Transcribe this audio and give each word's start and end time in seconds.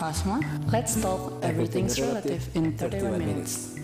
Fasma. 0.00 0.40
Let's 0.72 0.96
talk 1.02 1.44
everything's 1.44 2.00
relative 2.00 2.48
in 2.56 2.72
31 2.72 3.18
minutes. 3.18 3.76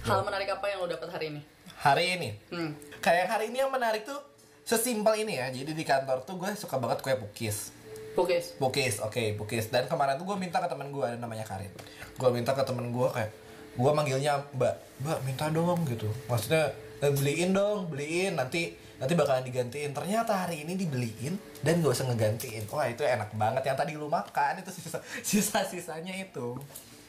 Hal 0.00 0.24
menarik 0.24 0.48
apa 0.48 0.66
yang 0.68 0.84
lo 0.84 0.88
dapat 0.88 1.08
hari 1.12 1.26
ini? 1.32 1.40
Hari 1.80 2.04
ini, 2.18 2.28
Hmm. 2.52 2.76
kayak 3.00 3.26
hari 3.28 3.48
ini 3.48 3.64
yang 3.64 3.72
menarik 3.72 4.04
tuh 4.04 4.16
sesimpel 4.64 5.16
ini 5.16 5.40
ya. 5.40 5.48
Jadi 5.48 5.72
di 5.72 5.84
kantor 5.84 6.24
tuh 6.24 6.36
gue 6.36 6.50
suka 6.56 6.76
banget 6.76 7.00
kue 7.00 7.16
pukis. 7.16 7.72
Pukis. 8.12 8.52
Pukis, 8.60 9.00
oke, 9.00 9.38
pukis. 9.38 9.72
Dan 9.72 9.88
kemarin 9.88 10.20
tuh 10.20 10.28
gue 10.28 10.36
minta 10.36 10.60
ke 10.60 10.68
temen 10.68 10.92
gue, 10.92 11.08
namanya 11.16 11.46
Karin. 11.46 11.72
Gue 12.20 12.28
minta 12.32 12.52
ke 12.52 12.60
temen 12.66 12.92
gue 12.92 13.08
kayak, 13.08 13.30
gue 13.76 13.90
manggilnya 13.96 14.44
Mbak, 14.52 14.74
Mbak 15.04 15.18
minta 15.24 15.44
dong 15.48 15.80
gitu. 15.88 16.10
Maksudnya 16.28 16.68
"Eh, 16.68 16.89
beliin 17.00 17.56
dong, 17.56 17.88
beliin. 17.88 18.36
Nanti 18.36 18.76
nanti 19.00 19.12
bakalan 19.16 19.42
digantiin. 19.48 19.96
Ternyata 19.96 20.44
hari 20.44 20.68
ini 20.68 20.76
dibeliin 20.76 21.40
dan 21.64 21.80
gak 21.80 21.96
usah 21.96 22.06
ngegantiin. 22.12 22.68
Wah 22.68 22.86
itu 22.86 23.00
enak 23.00 23.32
banget. 23.34 23.72
Yang 23.72 23.76
tadi 23.80 23.92
lu 23.96 24.12
makan 24.12 24.60
itu 24.60 24.70
sisa 24.70 25.00
sisa 25.24 25.64
sisanya 25.64 26.12
itu. 26.12 26.60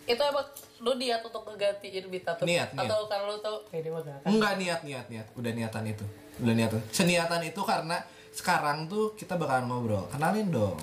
Itu 0.08 0.22
emang 0.24 0.48
lo 0.82 0.98
niat 0.98 1.22
untuk 1.22 1.46
ngegantiin 1.46 2.10
Bita 2.10 2.34
tuh? 2.40 2.48
Niat, 2.48 2.74
niat. 2.74 2.90
Atau 2.90 3.06
kalau 3.06 3.36
lo 3.36 3.38
tau, 3.44 3.62
eh 3.70 3.84
dia 3.84 3.92
mah. 3.94 4.02
Enggak 4.26 4.58
niat 4.58 4.80
niat 4.82 5.06
niat. 5.12 5.28
Udah 5.36 5.52
niatan 5.52 5.84
itu. 5.86 6.06
Udah 6.42 6.54
niatan. 6.56 6.80
Seniatan 6.90 7.42
itu 7.46 7.62
karena 7.62 8.02
sekarang 8.32 8.88
tuh 8.88 9.14
kita 9.20 9.36
bakalan 9.36 9.68
ngobrol. 9.68 10.08
Kenalin 10.10 10.48
dong. 10.50 10.80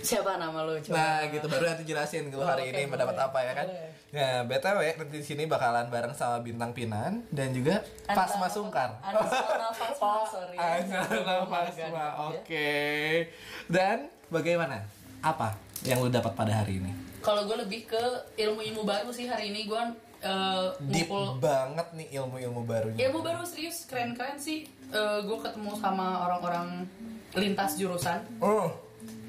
Siapa 0.00 0.36
nama 0.36 0.62
lo? 0.62 0.74
Coba. 0.78 0.94
Nah 0.94 1.18
gitu 1.28 1.46
baru 1.46 1.64
nanti 1.66 1.84
jelasin 1.84 2.28
kalau 2.28 2.44
Oh, 2.44 2.48
hari 2.48 2.68
oke, 2.68 2.72
ini 2.72 2.82
mendapat 2.84 3.16
apa 3.18 3.38
ya 3.40 3.52
kan. 3.52 3.66
Boleh. 3.66 3.90
Nah 4.08 4.34
btw 4.42 4.78
nanti 4.96 5.14
di 5.14 5.26
sini 5.26 5.42
bakalan 5.44 5.86
bareng 5.86 6.12
sama 6.12 6.40
bintang 6.40 6.72
Pinan 6.72 7.22
dan 7.28 7.52
juga 7.52 7.84
Fasma 8.06 8.48
Sungkar. 8.48 8.96
Fasma, 9.02 10.24
sorry. 10.24 10.56
Oh 11.28 11.44
Fasma, 11.46 11.76
ya. 11.76 12.08
oke. 12.30 12.70
Dan 13.66 14.08
bagaimana? 14.28 14.86
Apa 15.18 15.58
yang 15.82 15.98
lu 15.98 16.08
dapat 16.08 16.32
pada 16.32 16.62
hari 16.62 16.78
ini? 16.78 16.92
Kalau 17.18 17.44
gue 17.44 17.58
lebih 17.58 17.84
ke 17.84 18.02
ilmu-ilmu 18.38 18.86
baru 18.86 19.10
sih 19.10 19.26
hari 19.26 19.50
ini 19.50 19.66
gue 19.66 19.82
uh, 20.22 20.70
Deep 20.78 21.10
ngumpul 21.10 21.42
banget 21.42 21.90
nih 21.92 22.08
ilmu-ilmu 22.16 22.62
barunya. 22.62 22.98
ilmu 23.04 23.20
baru 23.20 23.42
serius 23.42 23.84
keren-keren 23.84 24.38
sih. 24.38 24.64
gue 25.20 25.38
ketemu 25.44 25.76
sama 25.76 26.24
orang-orang 26.24 26.88
lintas 27.36 27.76
jurusan. 27.76 28.24
Oh, 28.40 28.72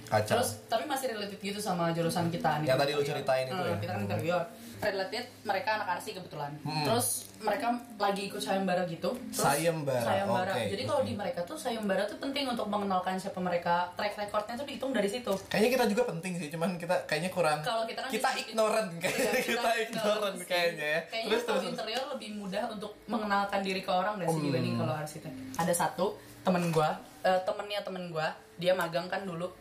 kacau. 0.10 0.36
Terus 0.36 0.50
tapi 0.66 0.84
masih 0.84 1.06
related 1.10 1.38
gitu 1.38 1.60
sama 1.60 1.90
jurusan 1.90 2.28
kita 2.28 2.60
nih. 2.60 2.68
Yang 2.68 2.80
tadi 2.80 2.92
lu 2.92 3.04
ceritain 3.04 3.46
itu 3.46 3.54
Hmm, 3.56 3.64
ya? 3.64 3.76
Kita 3.78 3.92
kan 3.92 4.02
interior. 4.04 4.44
Related 4.80 5.26
mereka 5.44 5.70
anak 5.76 5.88
arsi 5.94 6.10
kebetulan. 6.12 6.56
Hmm. 6.62 6.84
Terus 6.84 7.08
mereka 7.38 7.68
lagi 7.96 8.22
ikut 8.26 8.40
sayembara 8.40 8.84
gitu. 8.86 9.12
Terus, 9.12 9.38
Sayembara, 9.38 10.00
sayembara. 10.02 10.52
oke. 10.52 10.64
Jadi 10.66 10.84
kalau 10.86 11.02
di 11.04 11.14
mereka 11.14 11.40
tuh 11.44 11.56
sayembara 11.56 12.04
tuh 12.06 12.16
penting 12.18 12.48
untuk 12.48 12.64
mengenalkan 12.66 13.16
siapa 13.16 13.40
mereka. 13.40 13.92
Track 13.94 14.16
recordnya 14.18 14.56
tuh 14.56 14.64
dihitung 14.64 14.92
dari 14.92 15.06
situ. 15.06 15.36
Kayaknya 15.46 15.70
kita 15.70 15.86
juga 15.90 16.04
penting 16.08 16.34
sih, 16.34 16.48
cuman 16.50 16.76
kita 16.76 16.96
kayaknya 17.06 17.28
kurang. 17.30 17.60
Kalau 17.60 17.84
kita 17.84 18.00
kan 18.00 18.10
kita 18.10 18.30
ignorant 18.40 18.90
kayaknya 18.98 19.32
kita, 19.52 19.70
ignorant 19.84 20.36
sih. 20.38 20.48
kayaknya 20.48 20.88
ya. 20.90 21.00
Kayaknya 21.06 21.28
Terus 21.30 21.44
terus. 21.46 21.64
interior 21.70 22.04
lebih 22.10 22.30
mudah 22.36 22.64
untuk 22.70 22.92
mengenalkan 23.06 23.60
diri 23.60 23.82
ke 23.82 23.92
orang 23.92 24.16
deh 24.16 24.26
sih 24.26 24.34
Hmm. 24.34 24.48
dibanding 24.48 24.76
kalau 24.76 24.94
arsitek. 24.96 25.34
Ada 25.60 25.74
satu 25.78 26.06
temen 26.40 26.72
gua, 26.72 26.96
eh, 27.22 27.40
temennya 27.44 27.84
temen 27.84 28.04
gua, 28.10 28.32
dia 28.56 28.72
magang 28.72 29.06
kan 29.06 29.24
dulu 29.24 29.52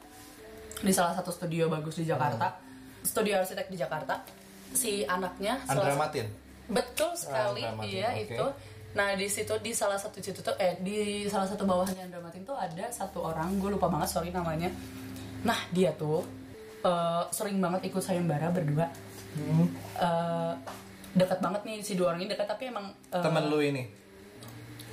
di 0.82 0.92
salah 0.94 1.14
satu 1.14 1.30
studio 1.34 1.66
bagus 1.66 1.98
di 1.98 2.06
Jakarta, 2.06 2.54
studio 3.02 3.38
arsitek 3.38 3.66
di 3.70 3.76
Jakarta. 3.78 4.22
Si 4.68 5.00
anaknya 5.02 5.58
Andra 5.64 5.96
Matin. 5.96 6.28
Betul 6.68 7.16
sekali, 7.16 7.64
Andra 7.64 7.80
Matin, 7.80 7.92
iya 7.92 8.08
oke. 8.12 8.24
itu. 8.28 8.46
Nah 8.96 9.08
di 9.16 9.26
situ 9.28 9.54
di 9.60 9.72
salah 9.72 9.96
satu 9.96 10.20
situ 10.20 10.40
tuh 10.40 10.56
eh 10.60 10.76
di 10.80 11.24
salah 11.28 11.48
satu 11.48 11.64
bawahnya 11.64 12.08
Andra 12.08 12.20
Matin 12.20 12.44
tuh 12.44 12.56
ada 12.56 12.88
satu 12.92 13.24
orang, 13.24 13.56
gue 13.56 13.70
lupa 13.72 13.88
banget 13.88 14.08
sorry 14.12 14.28
namanya. 14.28 14.68
Nah 15.44 15.58
dia 15.72 15.96
tuh 15.96 16.24
eh, 16.84 17.22
sering 17.32 17.58
banget 17.58 17.88
ikut 17.88 18.02
sayembara 18.04 18.52
berdua. 18.52 18.86
Eh, 19.38 20.54
dekat 21.16 21.38
banget 21.40 21.62
nih 21.64 21.78
si 21.80 21.96
dua 21.96 22.12
orang 22.12 22.22
ini 22.22 22.30
dekat 22.30 22.46
tapi 22.48 22.68
emang 22.68 22.92
eh, 23.12 23.24
Temen 23.24 23.44
lu 23.48 23.58
ini. 23.64 24.07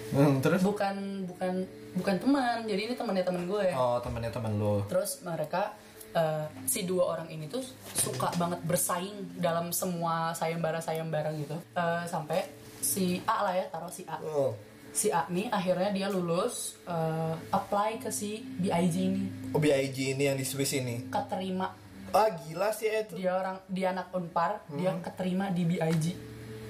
Hmm, 0.07 0.38
terus? 0.39 0.61
bukan 0.61 0.95
bukan 1.25 1.53
bukan 1.93 2.16
teman 2.17 2.57
jadi 2.63 2.81
ini 2.83 2.93
temannya 2.93 3.23
temen 3.23 3.43
gue. 3.45 3.67
Oh, 3.71 3.97
temennya 3.99 4.29
temen 4.29 4.53
lu. 4.53 4.83
Terus 4.85 5.21
mereka 5.21 5.73
eh, 6.11 6.45
si 6.66 6.83
dua 6.83 7.09
orang 7.09 7.27
ini 7.27 7.45
tuh 7.45 7.63
suka 7.91 8.29
banget 8.35 8.61
bersaing 8.61 9.13
dalam 9.35 9.71
semua 9.71 10.31
sayembara-sayembara 10.31 11.29
gitu. 11.35 11.57
Eh, 11.71 12.03
sampai 12.05 12.45
si 12.79 13.17
A 13.23 13.43
lah 13.43 13.53
ya, 13.53 13.66
taruh 13.67 13.89
si 13.89 14.05
A. 14.05 14.19
Oh. 14.21 14.53
Si 14.91 15.09
A 15.09 15.27
nih 15.27 15.49
akhirnya 15.49 15.91
dia 15.91 16.07
lulus 16.07 16.79
eh, 16.85 17.35
apply 17.49 17.99
ke 17.99 18.09
si 18.09 18.39
BIG 18.55 18.95
ini, 18.95 19.23
Oh, 19.51 19.59
BIG 19.59 20.13
ini 20.13 20.23
yang 20.25 20.35
di 20.35 20.43
Swiss 20.43 20.72
ini. 20.72 21.07
keterima. 21.09 21.67
Ah, 22.11 22.31
gila 22.31 22.72
sih 22.72 22.87
itu. 22.87 23.17
Dia 23.17 23.35
orang 23.35 23.59
dia 23.67 23.91
anak 23.91 24.07
Unpar, 24.11 24.63
dia 24.72 24.91
Hmm. 24.91 25.03
keterima 25.03 25.51
di 25.51 25.63
BIG. 25.66 26.05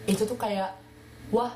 Itu 0.05 0.25
tuh 0.25 0.33
kayak 0.35 0.73
wah, 1.29 1.53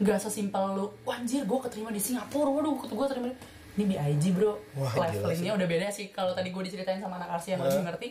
nggak 0.00 0.18
sesimpel 0.22 0.64
lu. 0.78 0.86
Wah, 1.04 1.20
anjir, 1.20 1.44
gue 1.44 1.58
keterima 1.68 1.90
di 1.92 2.00
Singapura. 2.00 2.48
Waduh, 2.48 2.78
gue 2.80 3.04
keterima 3.08 3.28
di 3.32 3.36
ini 3.72 3.96
BIG, 3.96 4.36
Bro. 4.36 4.52
Wah, 4.76 4.92
Levelingnya 5.08 5.56
udah 5.56 5.64
beda 5.64 5.88
sih 5.88 6.12
kalau 6.12 6.36
tadi 6.36 6.52
gue 6.52 6.62
diceritain 6.68 7.00
sama 7.00 7.16
anak 7.16 7.40
Arsi 7.40 7.56
yang 7.56 7.64
lebih 7.64 7.80
ngerti. 7.88 8.08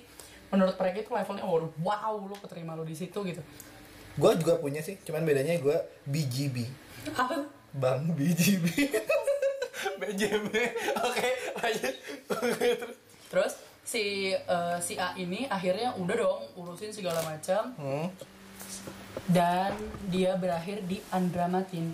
Menurut 0.51 0.75
mereka 0.75 0.97
itu 1.05 1.11
levelnya 1.13 1.43
oh, 1.47 1.69
wow, 1.79 2.13
lu 2.17 2.35
keterima 2.41 2.73
lu 2.73 2.83
di 2.83 2.97
situ 2.97 3.15
gitu. 3.23 3.41
Gue 4.17 4.31
juga 4.35 4.59
punya 4.59 4.81
sih, 4.83 4.99
cuman 5.05 5.23
bedanya 5.23 5.55
gue 5.61 5.77
BGB. 6.09 6.65
Apa? 7.13 7.45
Bang 7.71 8.11
BGB. 8.17 8.67
BJB. 10.01 10.49
Oke, 11.07 11.29
lanjut. 11.61 11.95
Oke, 12.27 12.69
terus. 13.29 13.53
Si 13.81 14.29
eh, 14.33 14.77
si 14.77 14.93
A 14.97 15.17
ini 15.17 15.49
akhirnya 15.49 15.97
udah 15.97 16.15
dong 16.15 16.41
urusin 16.53 16.93
segala 16.93 17.17
macam 17.25 17.73
Hmm. 17.75 18.07
Dan 19.27 19.75
dia 20.07 20.35
berakhir 20.35 20.83
di 20.83 20.99
Andramatin 21.09 21.93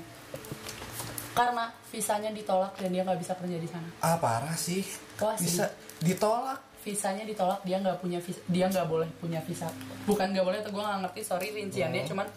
karena 1.34 1.70
visanya 1.88 2.34
ditolak 2.34 2.74
dan 2.76 2.90
dia 2.90 3.06
nggak 3.06 3.20
bisa 3.22 3.38
kerja 3.38 3.58
di 3.58 3.70
sana. 3.70 3.86
Ah, 4.02 4.18
parah 4.18 4.58
sih. 4.58 4.82
Wah, 5.22 5.38
sih. 5.38 5.46
Bisa 5.46 5.70
ditolak. 6.02 6.58
Visanya 6.82 7.22
ditolak 7.22 7.62
dia 7.62 7.78
nggak 7.78 8.00
punya 8.00 8.18
visa, 8.18 8.42
dia 8.48 8.66
nggak 8.66 8.88
boleh 8.88 9.06
punya 9.22 9.38
visa. 9.44 9.70
Bukan 10.10 10.34
nggak 10.34 10.42
boleh, 10.42 10.60
tuh 10.64 10.72
gue 10.72 10.82
nggak 10.82 11.00
ngerti 11.06 11.22
sorry 11.22 11.54
rinciannya, 11.54 12.02
Hmm. 12.02 12.10
cuman 12.10 12.28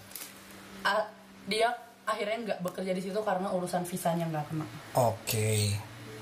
ah, 0.83 1.05
dia 1.47 1.73
akhirnya 2.05 2.37
nggak 2.45 2.59
bekerja 2.61 2.93
di 2.93 3.01
situ 3.01 3.17
karena 3.23 3.49
urusan 3.49 3.87
visanya 3.87 4.27
nggak 4.27 4.45
kena. 4.53 4.67
Oke. 4.99 5.79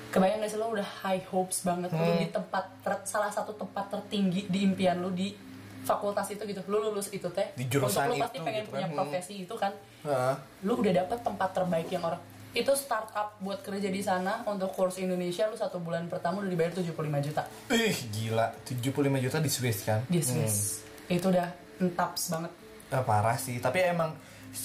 Kebayang 0.09 0.41
gak 0.41 0.49
sih 0.49 0.57
lo 0.57 0.73
udah 0.73 0.87
high 1.03 1.21
hopes 1.27 1.61
banget 1.61 1.89
Hmm. 1.91 2.01
di 2.17 2.31
tempat 2.31 2.65
ter- 2.81 3.05
salah 3.05 3.29
satu 3.29 3.53
tempat 3.53 3.91
tertinggi 3.91 4.47
di 4.47 4.63
impian 4.63 5.03
lu 5.03 5.11
di 5.11 5.35
fakultas 5.83 6.27
itu 6.29 6.41
gitu. 6.43 6.61
Lu 6.67 6.81
lulus 6.81 7.07
itu 7.09 7.27
teh. 7.29 7.51
Di 7.53 7.65
jurusan 7.65 8.07
Untuk 8.07 8.15
lu 8.15 8.23
pasti 8.23 8.37
itu 8.37 8.45
pengen 8.45 8.63
gitu 8.63 8.71
punya 8.71 8.87
kan. 8.87 8.95
profesi 8.95 9.33
itu 9.43 9.55
kan. 9.55 9.71
Heeh. 10.03 10.35
Lu 10.63 10.73
udah 10.75 10.93
dapet 11.03 11.19
tempat 11.21 11.49
terbaik 11.51 11.87
yang 11.89 12.03
orang 12.03 12.21
itu 12.49 12.73
startup 12.73 13.37
buat 13.37 13.61
kerja 13.61 13.93
di 13.93 14.01
sana 14.01 14.41
untuk 14.49 14.73
kurs 14.73 14.97
Indonesia 14.97 15.45
lu 15.45 15.53
satu 15.53 15.77
bulan 15.77 16.09
pertama 16.09 16.41
udah 16.41 16.49
dibayar 16.49 16.73
75 16.73 16.97
juta 17.21 17.45
Ih, 17.69 17.93
gila. 18.09 18.49
75 18.65 18.89
juta 19.21 19.37
di 19.37 19.49
Swiss 19.53 19.85
kan? 19.85 20.01
di 20.09 20.17
Swiss. 20.17 20.81
Itu 21.05 21.29
udah 21.29 21.45
entaps 21.77 22.33
banget. 22.33 22.49
Ah, 22.89 23.05
parah 23.05 23.37
sih, 23.37 23.61
tapi 23.61 23.85
emang 23.85 24.17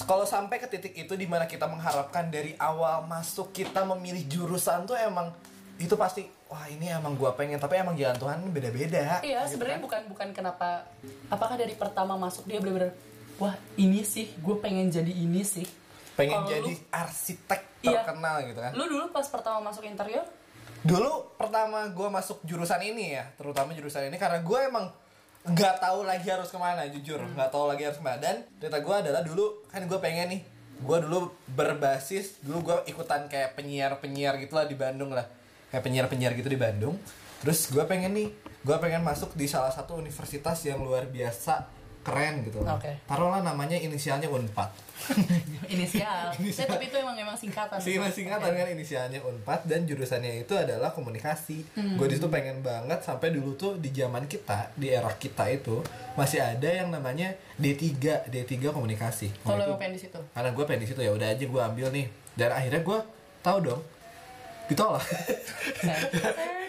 kalau 0.09 0.25
sampai 0.25 0.57
ke 0.57 0.65
titik 0.65 0.97
itu 0.97 1.13
di 1.13 1.29
mana 1.29 1.45
kita 1.45 1.69
mengharapkan 1.69 2.25
dari 2.33 2.57
awal 2.57 3.05
masuk 3.05 3.53
kita 3.53 3.85
memilih 3.85 4.25
jurusan 4.25 4.89
tuh 4.89 4.97
emang 4.97 5.29
itu 5.77 5.91
pasti 5.93 6.23
wah 6.45 6.65
ini 6.65 6.87
emang 6.87 7.13
gua 7.13 7.31
pengen 7.31 7.57
tapi 7.57 7.75
emang 7.75 7.93
jalan 7.93 8.15
Tuhan 8.15 8.37
beda-beda. 8.49 9.19
Iya, 9.19 9.43
gitu 9.43 9.51
sebenarnya 9.51 9.77
kan. 9.77 9.85
bukan 9.85 10.01
bukan 10.07 10.27
kenapa 10.31 10.87
apakah 11.27 11.55
dari 11.55 11.73
pertama 11.73 12.15
masuk 12.15 12.43
dia 12.43 12.57
bener-bener 12.57 12.95
wah 13.35 13.51
ini 13.75 13.99
sih 14.01 14.31
gue 14.33 14.55
pengen 14.57 14.87
jadi 14.87 15.11
ini 15.11 15.43
sih. 15.43 15.67
pengen 16.13 16.39
Kalau 16.39 16.47
jadi 16.49 16.71
lu- 16.71 16.87
arsitek 16.89 17.61
Iya. 17.81 18.01
terkenal 18.01 18.39
gitu 18.43 18.57
kan. 18.57 18.71
Lu 18.71 18.87
dulu 18.87 19.11
pas 19.11 19.25
pertama 19.25 19.59
masuk 19.61 19.83
interior 19.83 20.23
Dulu 20.81 21.33
pertama 21.35 21.89
gua 21.89 22.07
masuk 22.09 22.39
jurusan 22.41 22.77
ini 22.79 23.13
ya, 23.13 23.25
terutama 23.33 23.73
jurusan 23.73 24.05
ini 24.05 24.15
karena 24.15 24.39
gua 24.39 24.63
emang 24.63 24.85
nggak 25.43 25.77
tahu 25.77 26.01
lagi 26.03 26.25
harus 26.25 26.47
ke 26.47 26.55
mana 26.55 26.85
jujur 26.85 27.17
Hmm. 27.17 27.33
nggak 27.33 27.49
tahu 27.49 27.67
lagi 27.67 27.83
harus 27.83 27.97
ke 27.97 28.05
mana 28.05 28.17
dan 28.17 28.35
cerita 28.55 28.79
gua 28.79 28.97
adalah 28.99 29.21
dulu 29.21 29.65
kan 29.67 29.81
gua 29.83 29.97
pengen 29.97 30.29
nih 30.29 30.41
gua 30.79 30.97
dulu 30.99 31.29
berbasis 31.47 32.37
dulu 32.39 32.63
gua 32.63 32.77
ikutan 32.83 33.25
kayak 33.25 33.53
penyiar 33.53 33.93
penyiar 33.95 34.37
gitulah 34.37 34.63
di 34.63 34.73
Bandung 34.73 35.09
lah 35.09 35.25
kayak 35.75 35.83
penyiar 35.83 36.07
penyiar 36.07 36.31
gitu 36.31 36.47
di 36.47 36.55
Bandung 36.55 36.95
terus 37.43 37.67
gua 37.67 37.83
pengen 37.83 38.15
nih 38.15 38.31
gua 38.63 38.79
pengen 38.79 39.03
masuk 39.03 39.35
di 39.35 39.43
salah 39.43 39.75
satu 39.75 39.99
universitas 39.99 40.63
yang 40.63 40.79
luar 40.79 41.03
biasa 41.11 41.67
keren 42.05 42.45
gitu 42.45 42.61
loh. 42.61 42.77
Oke. 42.77 43.01
taruhlah 43.09 43.41
namanya 43.41 43.75
inisialnya 43.75 44.29
Unpad 44.29 44.69
inisial. 45.73 46.29
Inisial. 46.39 46.69
Ya, 46.69 46.77
tapi 46.77 46.85
itu 46.87 46.95
emang 47.01 47.17
emang 47.17 47.33
singkatan. 47.33 47.81
sih 47.81 47.97
singkatan 47.97 48.53
kan 48.53 48.67
inisialnya 48.69 49.19
Unpad 49.25 49.65
dan 49.65 49.89
jurusannya 49.89 50.45
itu 50.45 50.53
adalah 50.53 50.93
komunikasi. 50.93 51.65
Gue 51.97 52.05
di 52.05 52.15
situ 52.21 52.29
pengen 52.29 52.61
banget 52.61 53.01
sampai 53.01 53.33
dulu 53.33 53.57
tuh 53.57 53.81
di 53.81 53.89
zaman 53.89 54.29
kita, 54.29 54.71
di 54.77 54.93
era 54.93 55.09
kita 55.17 55.49
itu 55.49 55.81
masih 56.13 56.45
ada 56.45 56.69
yang 56.69 56.93
namanya 56.93 57.33
D3, 57.57 58.29
D3 58.29 58.69
komunikasi. 58.71 59.33
Nah, 59.43 59.57
Kalau 59.57 59.63
emang 59.73 59.79
pengen 59.81 59.93
di 59.97 60.01
situ. 60.05 60.19
karena 60.31 60.49
gue 60.53 60.63
pengen 60.63 60.81
di 60.85 60.87
situ 60.93 61.01
ya 61.01 61.11
udah 61.11 61.27
aja 61.33 61.45
gue 61.45 61.61
ambil 61.73 61.87
nih. 61.89 62.05
Dan 62.37 62.49
akhirnya 62.53 62.81
gue 62.85 62.99
tahu 63.41 63.57
dong 63.65 63.81
ditolak 64.67 65.03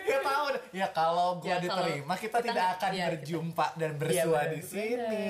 Gak 0.07 0.23
tahu 0.23 0.47
deh. 0.49 0.63
ya 0.73 0.87
kalau 0.89 1.29
gue 1.39 1.49
Ya, 1.49 1.59
kalau 1.59 1.83
diterima 1.83 2.15
kita, 2.15 2.39
kita 2.39 2.39
tidak 2.45 2.55
nggak- 2.55 2.75
akan 2.77 2.91
kita- 2.93 3.07
berjumpa 3.11 3.67
dan 3.75 3.91
bersua 3.97 4.13
Iya, 4.13 4.25
benar. 4.25 4.49
di 4.49 4.61
sini 4.63 5.25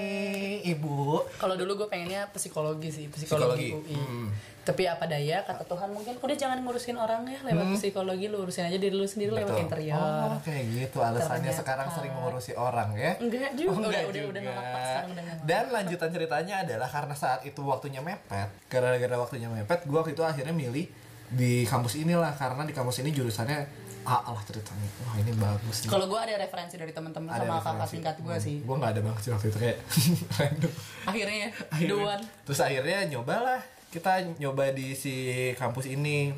ibu 0.66 0.98
Kalau 1.34 1.54
dulu 1.54 1.72
gue 1.76 1.88
pengennya 1.88 2.28
psikologi 2.28 2.88
sih, 2.90 3.04
Psikologi. 3.06 3.70
psikologi, 3.70 3.88
UI. 3.88 3.96
Hmm. 3.96 4.28
Tapi 4.60 4.82
apa 4.84 5.06
daya 5.06 5.40
kata 5.40 5.62
Tuhan 5.62 5.88
mungkin 5.88 6.18
udah 6.18 6.36
jangan 6.36 6.58
ngurusin 6.58 6.98
orang 6.98 7.22
ya 7.24 7.38
lewat 7.40 7.78
psikologi 7.78 8.26
lu 8.26 8.42
urusin 8.42 8.66
aja 8.66 8.74
diri 8.74 8.90
lu 8.92 9.06
sendiri 9.06 9.30
lewat 9.32 9.54
Betul. 9.54 9.64
interior. 9.64 10.02
oh 10.26 10.42
kayak 10.42 10.64
gitu 10.68 10.98
alasannya 10.98 11.38
Ternyata. 11.46 11.60
sekarang 11.62 11.88
sering 11.88 12.12
mengurusi 12.12 12.52
orang 12.52 12.88
ya 12.92 13.14
Enggak 13.16 13.54
juga, 13.54 13.70
Oh, 13.70 13.78
udah, 13.78 13.86
enggak 13.86 14.02
udah, 14.02 14.22
udah 14.26 14.42
juga. 14.42 14.50
udah 14.50 15.22
nolak. 15.22 15.40
Dan 15.44 15.64
lanjutan 15.70 16.08
ceritanya 16.10 16.54
adalah 16.60 16.88
karena 16.90 17.14
saat 17.14 17.40
itu 17.42 17.60
waktunya 17.62 18.02
mepet, 18.02 18.50
gara-gara 18.66 19.16
waktunya 19.16 19.46
mepet, 19.46 19.86
gua 19.86 20.02
waktu 20.02 20.12
itu 20.12 20.24
akhirnya 20.24 20.50
milih 20.52 20.90
di 21.28 21.62
kampus 21.62 21.96
inilah 21.96 22.32
karena 22.32 22.62
di 22.62 22.72
kampus 22.72 23.00
ini 23.00 23.10
jurusannya 23.10 23.84
A 24.06 24.22
lah 24.24 24.38
ceritanya. 24.40 24.86
Wah 25.02 25.18
ini 25.18 25.34
bagus 25.34 25.82
nih. 25.82 25.90
Kalau 25.90 26.06
gue 26.06 26.14
ada 26.16 26.38
referensi 26.38 26.78
dari 26.78 26.94
teman-teman 26.94 27.26
sama 27.26 27.58
kakak 27.58 27.88
tingkat 27.90 28.14
gue 28.16 28.30
Hmm, 28.30 28.38
sih. 28.40 28.56
Gua 28.62 28.78
nggak 28.78 28.92
ada 28.92 29.00
banget 29.02 29.20
sih 29.20 29.30
waktu 29.30 29.46
itu 29.48 29.58
kayak 29.58 29.78
random. 30.38 30.72
Akhirnya, 31.04 31.36
ya, 31.36 31.50
Akhirnya- 31.68 31.90
duan. 31.90 32.20
Terus 32.46 32.60
akhirnya 32.60 32.98
nyobalah 33.08 33.58
kita 33.88 34.12
nyoba 34.38 34.70
di 34.70 34.94
si 34.94 35.14
kampus 35.52 35.86
ini. 35.88 36.30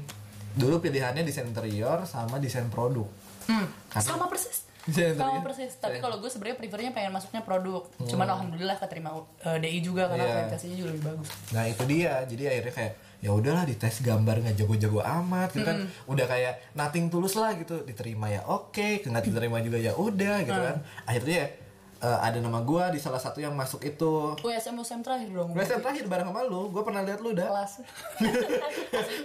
Dulu 0.50 0.81
pilihannya 0.81 1.20
desain 1.23 1.44
interior 1.44 2.02
sama 2.02 2.40
desain 2.40 2.64
produk. 2.67 3.05
Hmm, 3.44 3.69
Karena- 3.87 4.08
sama 4.08 4.26
persis. 4.26 4.64
Desain 4.82 5.12
Sama 5.12 5.44
persis. 5.44 5.73
Tapi 5.76 6.00
Iya. 6.00 6.02
kalau 6.02 6.17
gue 6.17 6.31
sebenarnya 6.32 6.56
prefernya 6.56 6.90
pengen 6.90 7.12
masuknya 7.12 7.44
produk. 7.44 7.85
Cuman 8.00 8.25
alhamdulillah 8.26 8.75
keterima 8.75 9.12
uh, 9.12 9.29
DI 9.61 9.85
juga 9.85 10.08
karena 10.08 10.25
Iya. 10.25 10.35
orientasinya 10.40 10.73
juga 10.75 10.88
lebih 10.88 11.05
bagus. 11.05 11.29
Nah 11.52 11.69
itu 11.69 11.85
dia, 11.85 12.25
jadi 12.25 12.43
akhirnya 12.49 12.73
kayak 12.73 12.94
ya 13.19 13.35
udahlah 13.35 13.67
dites 13.67 13.99
gambar 14.00 14.47
nggak 14.47 14.56
jago-jago 14.62 15.03
amat 15.03 15.50
gitu 15.50 15.67
kan, 15.67 15.91
udah 16.06 16.26
kayak 16.31 16.70
nothing 16.79 17.11
tulus 17.11 17.35
lah 17.35 17.50
gitu, 17.59 17.82
diterima 17.82 18.31
ya 18.31 18.47
oke, 18.47 19.03
nggak 19.03 19.25
diterima 19.26 19.59
juga 19.59 19.79
ya 19.82 19.93
udah 19.99 20.37
gitu 20.47 20.61
kan, 20.62 20.76
akhirnya 21.03 21.50
eh, 22.00 22.19
ada 22.21 22.39
nama 22.39 22.61
gua 22.61 22.89
di 22.89 22.97
salah 22.97 23.19
satu 23.19 23.39
yang 23.39 23.53
masuk 23.53 23.83
itu. 23.83 24.39
USM 24.39 24.75
USM 24.77 25.00
terakhir 25.00 25.29
dong. 25.29 25.50
Gue 25.50 25.61
yang 25.61 25.79
terakhir 25.79 26.05
bareng 26.05 26.29
sama 26.29 26.43
lu, 26.43 26.69
gue 26.69 26.81
pernah 26.81 27.03
lihat 27.03 27.19
lu 27.19 27.31
dah 27.33 27.47
kelas 27.47 27.73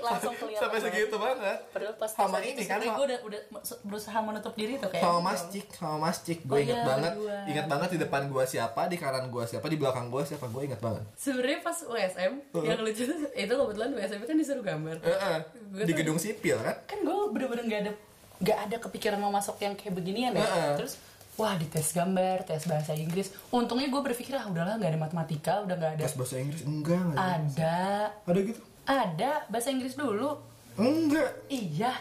langsung 0.03 0.33
kelihatan 0.33 0.61
sampai 0.63 0.79
segitu 0.79 1.15
banget. 1.15 1.57
Padahal 1.69 1.95
pas 1.95 2.09
Sama 2.09 2.37
ini 2.39 2.63
kan, 2.63 2.79
gue 2.79 3.05
udah 3.05 3.19
udah 3.23 3.41
berusaha 3.83 4.17
menutup 4.19 4.53
diri 4.53 4.75
tuh 4.75 4.89
kayak 4.89 5.03
sama 5.03 5.21
masjid, 5.23 5.63
sama 5.69 5.97
masjid, 6.01 6.37
gue 6.37 6.51
Oh 6.51 6.59
inget 6.59 6.75
iya, 6.75 6.85
banget, 6.85 7.13
berdua. 7.13 7.37
inget 7.45 7.65
banget 7.67 7.89
di 7.89 7.99
depan 7.99 8.21
gua 8.27 8.43
siapa, 8.43 8.81
di 8.85 8.97
kanan 8.97 9.25
gua 9.27 9.43
siapa, 9.43 9.65
di 9.65 9.77
belakang 9.77 10.07
gua 10.07 10.23
siapa, 10.23 10.45
gue 10.45 10.61
inget 10.63 10.79
banget. 10.79 11.03
sebenarnya 11.15 11.59
pas 11.61 11.77
USM 11.79 12.33
yang 12.55 12.79
lucu 12.79 13.03
itu 13.05 13.53
kebetulan 13.53 13.89
USM 13.91 14.19
kan 14.23 14.35
disuruh 14.35 14.63
gambar 14.63 14.95
eh, 14.99 15.39
Gua 15.69 15.83
di 15.83 15.87
tuh- 15.87 15.97
gedung 15.97 16.17
sipil 16.17 16.57
kan? 16.57 16.75
kan 16.85 16.99
gue 16.99 17.15
bener-bener 17.29 17.65
gak 17.65 17.81
ada 17.81 17.91
gak 18.39 18.57
ada 18.61 18.75
kepikiran 18.79 19.17
mau 19.17 19.29
masuk 19.29 19.55
yang 19.57 19.73
kayak 19.73 19.93
beginian 19.93 20.33
ya 20.33 20.41
Heeh. 20.41 20.75
terus 20.75 20.97
wah 21.39 21.53
di 21.57 21.65
tes 21.69 21.93
gambar 21.93 22.45
tes 22.45 22.63
bahasa 22.69 22.93
Inggris. 22.93 23.33
Untungnya 23.49 23.89
gue 23.89 24.01
berpikir 24.01 24.37
ah 24.37 24.45
udahlah 24.45 24.77
nggak 24.77 24.91
ada 24.93 24.99
matematika 24.99 25.53
udah 25.65 25.75
nggak 25.75 25.93
ada. 25.99 26.03
Tes 26.05 26.15
bahasa 26.17 26.35
Inggris? 26.41 26.61
Enggak, 26.65 27.01
enggak. 27.01 27.19
ada. 27.19 27.77
Ada. 28.25 28.39
Gitu? 28.41 28.61
ada. 28.83 29.31
Bahasa 29.47 29.67
Inggris 29.71 29.95
dulu. 29.95 30.29
Enggak. 30.75 31.29
iya. 31.47 31.93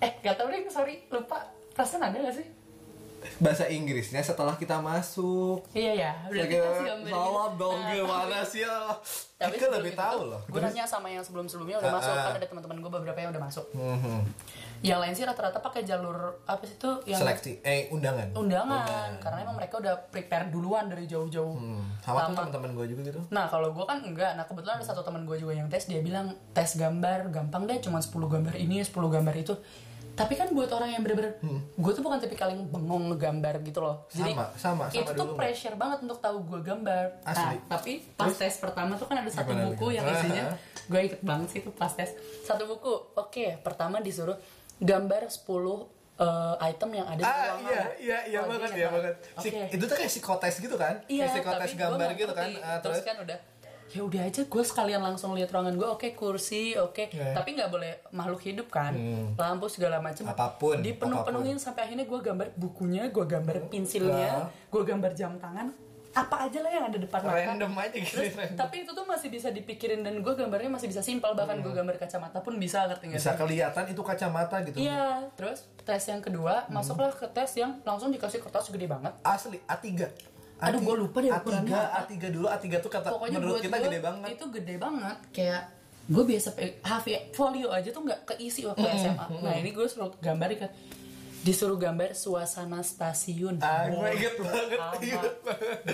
Eh 0.00 0.20
gak 0.20 0.36
tau 0.36 0.48
deh 0.48 0.64
sorry. 0.68 1.04
Lupa. 1.08 1.48
Perasaan 1.74 2.06
ada 2.06 2.18
gak 2.22 2.36
sih 2.38 2.63
bahasa 3.36 3.64
Inggrisnya 3.66 4.20
setelah 4.20 4.54
kita 4.54 4.78
masuk. 4.78 5.64
iya 5.70 5.92
ya 5.94 6.12
udah 6.26 6.44
salah 7.04 7.48
gitu. 7.48 7.58
dong 7.58 7.76
Nah, 7.76 7.90
gimana 7.90 8.38
sih 8.42 8.60
ya? 8.60 8.92
tapi 9.36 9.54
Ika 9.54 9.66
lebih 9.70 9.92
tahu 9.92 10.18
loh. 10.26 10.40
gue 10.46 10.56
nanya 10.58 10.84
sama 10.84 11.06
yang 11.06 11.20
sebelum-sebelumnya 11.20 11.76
udah 11.78 11.90
Ah, 11.90 11.94
masuk 11.94 12.10
ah. 12.10 12.22
kan 12.22 12.32
ada 12.34 12.46
teman-teman 12.46 12.76
gue 12.78 12.90
beberapa 12.92 13.18
yang 13.18 13.30
udah 13.30 13.42
masuk 13.42 13.66
Mhm. 13.70 14.20
yang 14.80 14.98
lain 14.98 15.12
sih 15.12 15.22
rata-rata 15.22 15.58
pakai 15.58 15.82
jalur 15.82 16.16
apa 16.44 16.60
sih 16.62 16.74
itu 16.74 16.90
yang 17.04 17.16
Seleksi, 17.18 17.60
eh 17.60 17.88
undangan. 17.88 18.32
undangan 18.32 19.10
karena 19.18 19.38
emang 19.42 19.56
mereka 19.56 19.78
udah 19.78 19.94
prepare 20.06 20.48
duluan 20.48 20.86
dari 20.86 21.04
jauh-jauh 21.04 21.54
Hmm. 21.54 21.84
Sama 21.98 22.20
tuh 22.22 22.30
Lama. 22.30 22.36
teman-teman 22.46 22.70
gue 22.74 22.86
juga 22.90 23.00
gitu. 23.06 23.20
Nah 23.30 23.46
kalau 23.46 23.70
gue 23.70 23.84
kan 23.84 23.98
enggak, 23.98 24.32
nah 24.34 24.44
kebetulan 24.44 24.76
ada 24.76 24.86
satu 24.86 25.00
teman 25.00 25.24
gue 25.24 25.36
juga 25.36 25.52
yang 25.54 25.66
tes 25.66 25.84
dia 25.84 25.98
bilang 25.98 26.36
tes 26.50 26.74
gambar 26.74 27.28
gampang 27.30 27.64
deh, 27.64 27.80
cuma 27.80 27.98
10 27.98 28.12
gambar 28.30 28.54
ini 28.54 28.80
10 28.80 28.92
gambar 29.10 29.34
itu. 29.34 29.56
Tapi 30.14 30.32
kan 30.32 30.48
buat 30.48 30.70
orang 30.70 30.88
yang 30.88 31.02
bener-bener, 31.02 31.36
gue 31.74 31.92
tuh 31.92 32.00
bukan 32.00 32.16
tipikal 32.16 32.46
yang 32.46 32.62
bengong 32.64 33.10
ngegambar 33.10 33.58
gitu 33.60 33.78
loh. 33.78 34.06
Jadi 34.08 34.30
Hmm. 34.30 34.46
Sama, 34.54 34.54
sama, 34.54 34.84
sama 34.86 34.96
itu 34.96 35.10
tuh 35.12 35.26
dulu. 35.26 35.34
pressure 35.34 35.74
banget 35.74 35.98
untuk 36.00 36.18
tahu 36.18 36.36
gue 36.44 36.60
gambar. 36.62 37.04
Asli. 37.22 37.56
Nah, 37.56 37.68
tapi 37.68 37.92
pas 38.14 38.30
tes 38.30 38.54
pertama 38.56 38.94
tuh 38.94 39.04
kan 39.04 39.16
ada 39.16 39.28
satu 39.28 39.50
Gimana, 39.50 39.68
buku 39.68 39.86
yang 39.90 40.02
gimana? 40.02 40.20
isinya, 40.20 40.44
gue 40.84 41.00
ikut 41.04 41.20
banget 41.20 41.48
sih 41.48 41.58
itu 41.60 41.70
pas 41.70 41.90
tes. 41.90 42.14
Satu 42.40 42.64
buku, 42.64 42.92
oke, 43.12 43.46
pertama 43.60 43.98
disuruh 43.98 44.38
gambar 44.76 45.26
10 45.26 45.90
eh, 46.14 46.54
item 46.64 46.90
yang 46.94 47.06
ada 47.08 47.18
di 47.18 47.24
Ah 47.24 47.34
ruangan. 47.50 47.58
iya 47.64 47.82
iya 47.98 48.18
iya 48.24 48.38
Oh, 48.38 48.46
banget 48.48 48.70
iya 48.72 48.86
banget. 48.88 49.14
Si, 49.36 49.48
Oke. 49.50 49.62
itu 49.68 49.84
tuh 49.84 49.96
kayak 49.96 50.06
psikotes 50.08 50.54
gitu 50.56 50.76
kan? 50.76 50.94
Iya, 51.04 51.26
kayak 51.26 51.34
psikotes 51.36 51.70
gambar 51.74 52.08
gitu 52.14 52.32
kan. 52.32 52.48
ngerti. 52.48 52.62
Ah, 52.62 52.78
terus, 52.78 53.02
kan 53.02 53.16
udah 53.18 53.38
ya 53.94 54.02
udah 54.02 54.22
aja 54.24 54.42
gue 54.42 54.64
sekalian 54.64 54.98
langsung 54.98 55.32
lihat 55.32 55.48
ruangan 55.48 55.72
gue 55.72 55.86
oke 55.86 56.08
kursi 56.12 56.74
oke 56.74 57.08
Iya. 57.08 57.30
tapi 57.32 57.54
nggak 57.54 57.70
boleh 57.70 58.02
makhluk 58.10 58.42
hidup 58.42 58.66
kan 58.68 58.90
Hmm. 58.90 59.32
lampu 59.34 59.66
segala 59.66 59.98
macam 59.98 60.26
Apa 60.26 60.58
pun, 60.58 60.78
dipenuh 60.78 61.22
penuhin 61.22 61.54
sampai 61.56 61.86
akhirnya 61.86 62.02
gue 62.02 62.20
gambar 62.20 62.52
bukunya 62.54 63.06
gue 63.06 63.22
gambar 63.24 63.70
pensilnya 63.70 64.50
gue 64.66 64.82
gambar 64.82 65.14
jam 65.14 65.38
tangan 65.38 65.70
apa 66.12 66.46
aja 66.46 66.62
lah 66.62 66.70
yang 66.70 66.86
ada 66.86 66.94
depan 66.96 67.18
mata 67.20 67.34
random 67.34 67.74
aja 67.76 67.96
gitu. 67.96 68.22
Terus, 68.22 68.34
tapi 68.54 68.86
itu 68.86 68.90
tuh 68.90 69.02
masih 69.02 69.28
bisa 69.28 69.50
dipikirin 69.50 69.98
dan 70.00 70.14
gue 70.16 70.30
gambarnya 70.32 70.70
masih 70.70 70.86
bisa 70.86 71.02
simpel 71.02 71.34
bahkan 71.34 71.58
gue 71.58 71.70
gambar 71.70 71.94
kacamata 71.96 72.38
pun 72.38 72.54
bisa 72.54 72.86
ngerti 72.86 73.10
nggak 73.10 73.18
Hmm. 73.18 73.26
Bisa 73.26 73.34
kelihatan 73.36 73.84
itu 73.88 73.98
kacamata 74.00 74.56
gitu. 74.62 74.78
Iya, 74.80 75.26
terus 75.34 75.66
tes 75.80 76.02
yang 76.04 76.18
kedua 76.18 76.66
masuklah 76.68 77.10
ke 77.10 77.26
tes 77.28 77.50
yang 77.56 77.82
langsung 77.82 78.10
dikasih 78.10 78.38
kertas 78.40 78.70
gede 78.70 78.86
banget. 78.86 79.10
Asli 79.22 79.58
A3. 79.64 80.06
Aduh, 80.66 80.80
gua 80.80 80.96
lupa 80.96 81.18
deh 81.18 81.28
A3, 81.28 81.38
ukurannya 81.38 81.74
apa. 81.74 81.98
A3 82.04 82.12
dulu, 82.30 82.46
A3 82.46 82.64
tuh 82.78 82.90
kata 82.90 83.08
pokoknya 83.08 83.38
menurut 83.38 83.60
kita 83.60 83.76
gede 83.78 83.98
banget. 83.98 84.28
itu 84.30 84.44
gede 84.50 84.74
banget. 84.76 85.16
Kayak 85.30 85.62
gue 86.04 86.20
biasa 86.22 86.48
HV 86.80 87.06
folio 87.32 87.68
aja 87.68 87.88
tuh 87.88 88.02
nggak 88.02 88.20
keisi 88.26 88.62
waktu 88.62 88.84
SMA 88.94 89.24
nah 89.40 89.54
ini 89.54 89.70
gue 89.70 89.86
suruh 89.86 90.12
gambar 90.18 90.48
kan. 90.54 90.70
Disuruh 91.40 91.76
gambar 91.76 92.12
suasana 92.14 92.80
stasiun. 92.80 93.56
Ah, 93.58 93.84
gue 93.84 94.08
inget 94.12 94.32
banget, 94.38 94.80
inget 95.02 95.32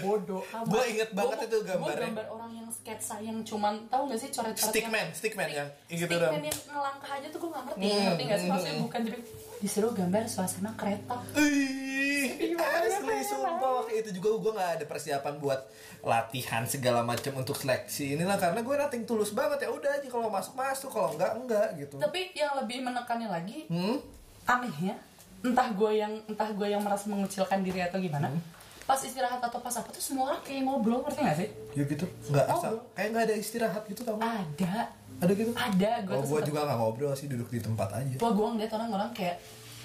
bodoh 0.01 0.47
amat. 0.49 0.63
Gua 0.65 0.83
inget 0.85 1.11
banget 1.11 1.37
Gua- 1.37 1.49
itu 1.49 1.59
gambarnya. 1.65 2.07
gambar 2.07 2.27
orang 2.29 2.51
yang 2.53 2.69
sketsa 2.71 3.19
yang 3.19 3.43
cuman 3.43 3.83
tahu 3.87 4.03
gak 4.07 4.19
sih 4.19 4.31
coret-coret 4.31 4.71
Stickman, 4.71 4.95
yang, 5.01 5.11
stickman 5.11 5.49
yang 5.49 5.69
gitu 5.89 6.07
stickman 6.07 6.23
dong. 6.23 6.35
yang 6.41 6.59
ngelangkah 6.69 7.11
aja 7.13 7.27
tuh 7.29 7.39
gue 7.41 7.51
gak 7.51 7.65
ngerti. 7.67 7.83
Hmm, 7.85 8.03
ngerti 8.05 8.23
gak 8.25 8.39
sih 8.39 8.47
maksudnya? 8.47 8.71
Hmm. 8.73 8.85
bukan 8.87 9.01
jadi 9.03 9.19
disuruh 9.61 9.93
gambar 9.93 10.25
suasana 10.25 10.73
kereta 10.73 11.21
Ih, 11.35 12.57
asli 12.57 13.17
sumpah 13.23 13.53
waktu 13.79 13.93
itu 13.99 14.11
juga 14.13 14.29
gue 14.35 14.53
gak 14.55 14.71
ada 14.75 14.85
persiapan 14.85 15.35
buat 15.37 15.61
latihan 16.01 16.65
segala 16.65 17.01
macam 17.03 17.37
untuk 17.37 17.55
seleksi 17.55 18.15
inilah 18.15 18.37
karena 18.37 18.59
gue 18.59 18.75
nating 18.75 19.05
tulus 19.05 19.31
banget 19.31 19.61
ya 19.61 19.71
udah 19.71 19.91
aja 19.95 20.07
kalau 20.07 20.29
masuk 20.29 20.55
masuk 20.55 20.89
kalau 20.89 21.13
enggak 21.13 21.33
enggak 21.35 21.69
gitu. 21.77 21.97
tapi 21.97 22.33
yang 22.33 22.57
lebih 22.57 22.81
menekannya 22.81 23.29
lagi 23.29 23.59
Hmm? 23.67 24.01
anehnya 24.47 24.97
entah 25.41 25.69
gue 25.71 25.91
yang 25.95 26.13
entah 26.27 26.51
gue 26.51 26.67
yang 26.67 26.81
merasa 26.81 27.07
mengucilkan 27.07 27.61
diri 27.61 27.81
atau 27.81 27.97
gimana 27.97 28.29
Hmm. 28.29 28.41
pas 28.83 28.99
istirahat 28.99 29.39
atau 29.39 29.61
pas 29.61 29.73
apa 29.73 29.89
tuh 29.89 30.03
semua 30.03 30.31
orang 30.31 30.43
kayak 30.43 30.63
ngobrol 30.63 31.01
ngerti 31.03 31.21
gak 31.21 31.37
sih 31.37 31.49
Ya 31.71 31.85
gitu. 31.85 32.03
Enggak 32.27 32.47
Oh, 32.47 32.57
asal 32.59 32.73
kayak 32.93 33.09
nggak 33.11 33.25
ada 33.25 33.35
istirahat 33.37 33.83
gitu 33.87 34.03
kamu. 34.03 34.19
ada 34.19 34.75
Ada 35.21 35.33
gitu. 35.35 35.53
ada 35.53 35.91
gue 36.01 36.13
Oh, 36.13 36.21
tuh 36.21 36.29
gue 36.31 36.41
juga 36.49 36.61
nggak 36.65 36.79
ngobrol 36.79 37.13
sih 37.13 37.27
duduk 37.27 37.49
di 37.49 37.59
tempat 37.59 37.89
aja. 37.95 38.17
wah 38.17 38.31
gue 38.31 38.47
ngeliat 38.49 38.73
orang-orang 38.73 39.11
kayak 39.11 39.37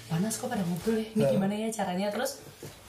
panas 0.06 0.34
kok 0.34 0.46
pada 0.46 0.62
ngobrol 0.62 0.94
ya 0.94 1.06
ini 1.08 1.18
Nah. 1.18 1.30
gimana 1.30 1.54
ya 1.54 1.68
caranya 1.70 2.08
terus 2.08 2.40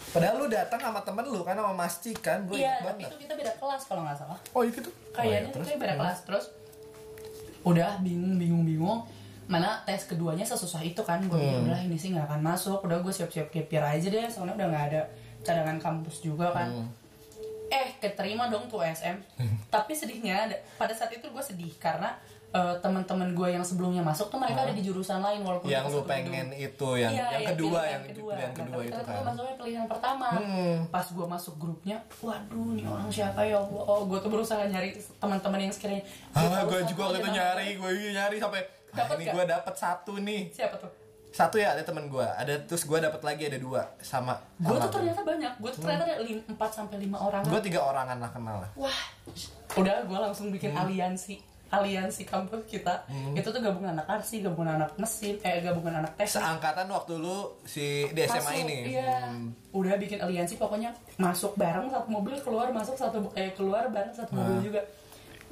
Padahal 0.08 0.40
lu 0.40 0.48
datang 0.48 0.80
sama 0.80 1.02
temen 1.02 1.26
lu 1.26 1.42
kan 1.42 1.52
sama 1.54 1.76
Masci 1.76 2.16
kan, 2.16 2.40
gue 2.44 2.56
iya 2.58 2.80
tapi 2.80 3.04
itu 3.04 3.16
kita 3.20 3.34
beda 3.34 3.52
kelas 3.54 3.82
kalau 3.84 4.02
nggak 4.02 4.16
salah 4.18 4.40
Oh 4.52 4.62
iya 4.62 4.72
gitu. 4.72 4.90
kayaknya 5.12 5.50
oh, 5.50 5.60
kita 5.60 5.76
beda 5.78 5.96
kelas 5.96 6.18
terus 6.24 6.46
udah 7.62 8.00
bingung 8.00 8.38
bingung 8.38 8.64
bingung 8.64 9.00
mana 9.46 9.80
tes 9.82 10.04
keduanya 10.06 10.44
sesusah 10.44 10.80
itu 10.82 11.00
kan 11.02 11.20
gue 11.22 11.36
Hmm. 11.36 11.66
udah 11.66 11.80
ini 11.82 11.96
sih 11.96 12.12
nggak 12.12 12.24
akan 12.26 12.42
masuk 12.42 12.80
udah 12.82 12.98
gue 12.98 13.14
siap-siap 13.14 13.48
kepir 13.50 13.80
aja 13.80 14.04
deh 14.06 14.24
soalnya 14.26 14.56
udah 14.56 14.68
nggak 14.70 14.86
ada 14.90 15.02
cadangan 15.42 15.78
kampus 15.78 16.20
juga 16.22 16.52
kan 16.52 16.68
Hmm. 16.70 16.88
eh 17.70 17.96
keterima 17.98 18.48
dong 18.48 18.68
tuh 18.68 18.80
SM 18.82 19.16
tapi 19.70 19.92
sedihnya 19.92 20.48
ada- 20.48 20.62
pada 20.78 20.94
saat 20.94 21.12
itu 21.12 21.24
gue 21.26 21.44
sedih 21.46 21.76
karena 21.78 22.16
eh, 22.50 22.76
teman-teman 22.78 23.30
gue 23.32 23.48
yang 23.50 23.62
sebelumnya 23.62 24.00
masuk 24.02 24.28
tuh 24.28 24.38
mereka 24.38 24.62
ada 24.62 24.72
di 24.72 24.80
jurusan 24.80 25.20
lain 25.20 25.42
walaupun 25.42 25.68
yang 25.68 25.84
lu 25.86 26.02
pengen 26.02 26.48
gedung. 26.48 26.64
itu 26.64 26.90
yang 26.96 27.12
Iya, 27.12 27.26
yang 27.30 27.32
iya, 27.38 27.50
kedua 27.50 27.70
pilihan 27.78 27.92
yang 27.92 28.04
pilihan 28.06 28.52
kedua 28.54 28.74
Nah, 28.74 28.86
itu 28.86 28.98
kan. 28.98 29.14
gue 29.14 29.24
masuknya 29.26 29.56
pilihan 29.58 29.86
pertama 29.86 30.28
Hmm. 30.34 30.76
pas 30.88 31.08
gue 31.08 31.28
masuk 31.28 31.54
grupnya 31.56 31.98
waduh 32.18 32.70
nih 32.72 32.86
orang 32.86 33.10
siapa 33.10 33.42
ya 33.42 33.58
Allah 33.58 33.84
oh 33.84 34.02
gue 34.04 34.18
tuh 34.18 34.30
berusaha 34.30 34.64
nyari 34.64 34.90
teman-teman 35.14 35.60
yang 35.60 35.72
sekiranya 35.72 36.04
Ah, 36.32 36.64
gue 36.64 36.80
juga 36.86 37.04
gitu 37.12 37.30
nyari, 37.30 37.68
gue 37.74 37.90
nyari 38.12 38.36
sampai 38.38 38.62
ah, 38.64 38.96
Dapet 38.98 39.16
ini 39.18 39.26
gue 39.30 39.44
dapet 39.46 39.74
satu 39.74 40.14
nih. 40.18 40.42
siapa 40.50 40.76
tuh 40.78 40.92
Satu 41.28 41.56
ya 41.56 41.70
ada 41.70 41.84
temen 41.84 42.08
gue, 42.08 42.24
ada 42.24 42.56
terus 42.62 42.82
gue 42.82 42.98
dapet 42.98 43.22
lagi 43.22 43.44
ada 43.46 43.60
dua 43.60 43.84
sama. 44.00 44.40
gue 44.58 44.74
tuh 44.74 44.90
ternyata 44.90 45.22
banyak 45.22 45.54
gue 45.54 45.70
tuh 45.70 45.82
ternyata 45.84 46.04
ada 46.08 46.16
lim, 46.20 46.40
4 46.42 46.56
sampai 46.72 46.98
lima 46.98 47.18
orang 47.20 47.44
Gue 47.44 47.60
tiga 47.60 47.84
orangan 47.84 48.18
lah 48.18 48.32
kenal 48.32 48.58
lah. 48.58 48.72
wah 48.74 49.02
udah 49.76 49.96
gue 50.02 50.18
langsung 50.18 50.50
bikin 50.50 50.72
aliansi 50.74 51.38
aliansi 51.68 52.24
kampus 52.24 52.64
kita 52.66 53.04
itu 53.32 53.44
tuh 53.44 53.60
gabungan 53.60 53.92
anak 53.92 54.08
arsi 54.10 54.40
gabungan 54.40 54.78
anak 54.78 54.96
mesin 54.96 55.36
eh 55.42 55.60
gabungan 55.60 56.00
anak 56.00 56.16
teknik 56.16 56.32
Seangkatan 56.34 56.88
waktu 56.88 57.14
lu 57.16 57.38
si 57.62 58.08
di 58.08 58.22
SMA 58.24 58.40
Masuk, 58.42 58.62
ini. 58.62 58.78
iya. 58.90 59.28
Udah 59.70 59.96
bikin 59.96 60.18
aliansi 60.18 60.56
pokoknya 60.56 60.90
masuk 61.16 61.54
bareng 61.54 61.88
satu 61.88 62.08
mobil 62.08 62.36
keluar 62.38 62.72
masuk 62.72 62.96
satu 62.96 63.20
eh 63.34 63.52
keluar 63.52 63.88
bareng 63.88 64.12
satu 64.12 64.32
mobil 64.32 64.64
juga. 64.64 64.82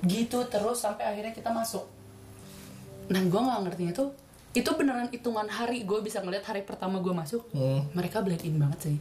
Gitu 0.01 0.39
terus 0.45 0.77
sampai 0.77 1.03
akhirnya 1.05 1.31
kita 1.31 1.49
masuk. 1.49 1.83
Nah 3.05 3.21
gue 3.21 3.41
nggak 3.41 3.59
ngertinya 3.63 3.93
tuh 3.93 4.09
itu 4.51 4.69
beneran 4.71 5.09
hitungan 5.09 5.45
hari. 5.45 5.83
Gue 5.83 5.99
bisa 5.99 6.19
ngeliat 6.19 6.43
hari 6.43 6.63
pertama 6.63 6.97
gue 6.97 7.11
masuk 7.11 7.43
Hmm. 7.51 7.83
mereka 7.91 8.19
blend 8.19 8.41
in 8.41 8.55
banget 8.55 8.79
sih. 8.83 8.97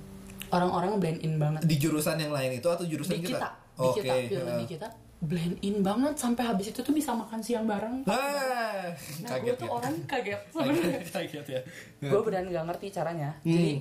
Orang-orang 0.50 0.98
blend 0.98 1.20
in 1.20 1.38
banget. 1.38 1.62
Di 1.62 1.76
jurusan 1.76 2.18
yang 2.18 2.30
lain 2.30 2.54
itu 2.54 2.66
atau 2.66 2.82
jurusan 2.82 3.16
di 3.16 3.22
kita? 3.24 3.38
kita. 3.38 3.48
Di 3.74 3.86
Oke. 3.86 4.00
kita. 4.02 4.14
Di 4.54 4.66
kita 4.68 4.88
blend 5.24 5.56
in 5.64 5.80
banget 5.80 6.14
sampai 6.20 6.44
habis 6.44 6.70
itu 6.70 6.80
tuh 6.84 6.92
bisa 6.92 7.16
makan 7.16 7.40
siang 7.40 7.64
bareng. 7.64 8.04
Ah, 8.04 8.92
nah 9.24 9.36
gue 9.40 9.54
tuh 9.56 9.68
orang 9.68 9.94
kaget 10.04 10.40
sebenarnya. 10.52 11.00
Kaget 11.08 11.46
ya. 11.48 11.60
gue 12.04 12.20
beneran 12.20 12.46
nggak 12.52 12.64
ngerti 12.72 12.86
caranya. 12.92 13.30
Hmm. 13.40 13.52
jadi 13.52 13.72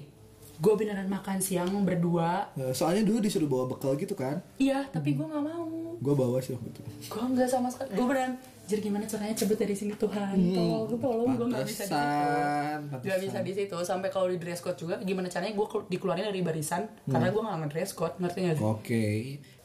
gue 0.53 0.73
beneran 0.79 1.09
makan 1.11 1.37
siang 1.43 1.69
berdua. 1.83 2.47
Nah, 2.55 2.71
soalnya 2.71 3.03
dulu 3.03 3.19
disuruh 3.19 3.49
bawa 3.49 3.67
bekal 3.75 3.99
gitu 3.99 4.15
kan? 4.15 4.39
Iya 4.55 4.87
tapi 4.89 5.19
gue 5.19 5.25
nggak 5.25 5.43
mau. 5.43 5.97
Gue 5.99 6.15
bawa 6.15 6.39
sih 6.39 6.55
waktu 6.55 6.71
itu. 6.71 6.81
Gue 7.11 7.23
nggak 7.35 7.49
sama 7.49 7.67
sekali. 7.67 7.93
Gue 7.97 8.05
beneran 8.07 8.33
jadi 8.63 8.79
gimana 8.79 9.03
caranya 9.03 9.35
cabut 9.35 9.59
dari 9.59 9.75
sini? 9.75 9.91
Tuhan 9.99 10.39
tolong 10.55 10.95
tolong 10.95 11.29
gue 11.35 11.47
nggak 11.51 11.67
bisa 11.67 11.83
di 11.83 11.91
situ. 11.91 12.79
nggak 13.03 13.19
bisa 13.19 13.39
di 13.43 13.51
situ. 13.51 13.75
Sampai 13.83 14.07
kalau 14.07 14.31
di 14.31 14.39
dress 14.39 14.63
code 14.63 14.79
juga 14.79 14.95
gimana 15.03 15.27
caranya 15.27 15.51
gue 15.51 15.67
dikeluarin 15.91 16.31
dari 16.31 16.39
barisan? 16.39 16.87
Karena 17.03 17.27
gue 17.27 17.41
nggak 17.43 17.71
dress 17.75 17.91
code 17.91 18.15
ngerti 18.23 18.39
nggak 18.39 18.55
sih? 18.55 18.63
Oke. 18.63 19.03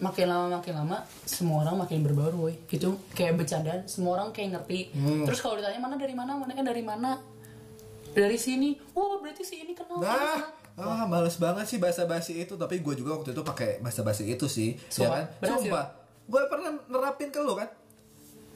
Makin 0.02 0.26
lama 0.26 0.46
makin 0.58 0.74
lama 0.74 0.96
semua 1.22 1.62
orang 1.62 1.86
makin 1.86 2.02
berbaur 2.02 2.34
woy 2.42 2.58
itu 2.74 2.90
kayak 3.14 3.38
bercandaan. 3.38 3.86
Semua 3.86 4.18
orang 4.18 4.34
kayak 4.34 4.58
ngerti. 4.58 4.90
Terus 4.98 5.38
kalau 5.38 5.62
ditanya 5.62 5.78
mana 5.78 5.94
dari 5.94 6.14
mana? 6.18 6.34
Mana 6.34 6.58
dari 6.58 6.82
mana? 6.82 7.22
Dari 8.10 8.34
sini. 8.34 8.74
Wah 8.98 9.22
berarti 9.22 9.46
si 9.46 9.62
ini 9.62 9.78
kenal. 9.78 10.02
Nah, 10.02 10.42
ah 10.74 11.06
males 11.06 11.38
banget 11.38 11.70
sih 11.70 11.78
bahasa 11.78 12.02
basi 12.02 12.34
itu. 12.34 12.58
Tapi 12.58 12.82
gue 12.82 12.94
juga 12.98 13.14
waktu 13.14 13.30
itu 13.30 13.46
pakai 13.46 13.78
bahasa 13.78 14.02
basi 14.02 14.26
itu 14.26 14.50
sih, 14.50 14.74
ya 14.74 15.06
Sumpah, 15.06 15.14
kan? 15.14 15.24
berhasil. 15.38 15.70
Sumpah, 15.70 15.84
gue 16.26 16.42
pernah 16.50 16.70
nerapin 16.90 17.30
ke 17.30 17.38
lu 17.38 17.54
kan? 17.54 17.70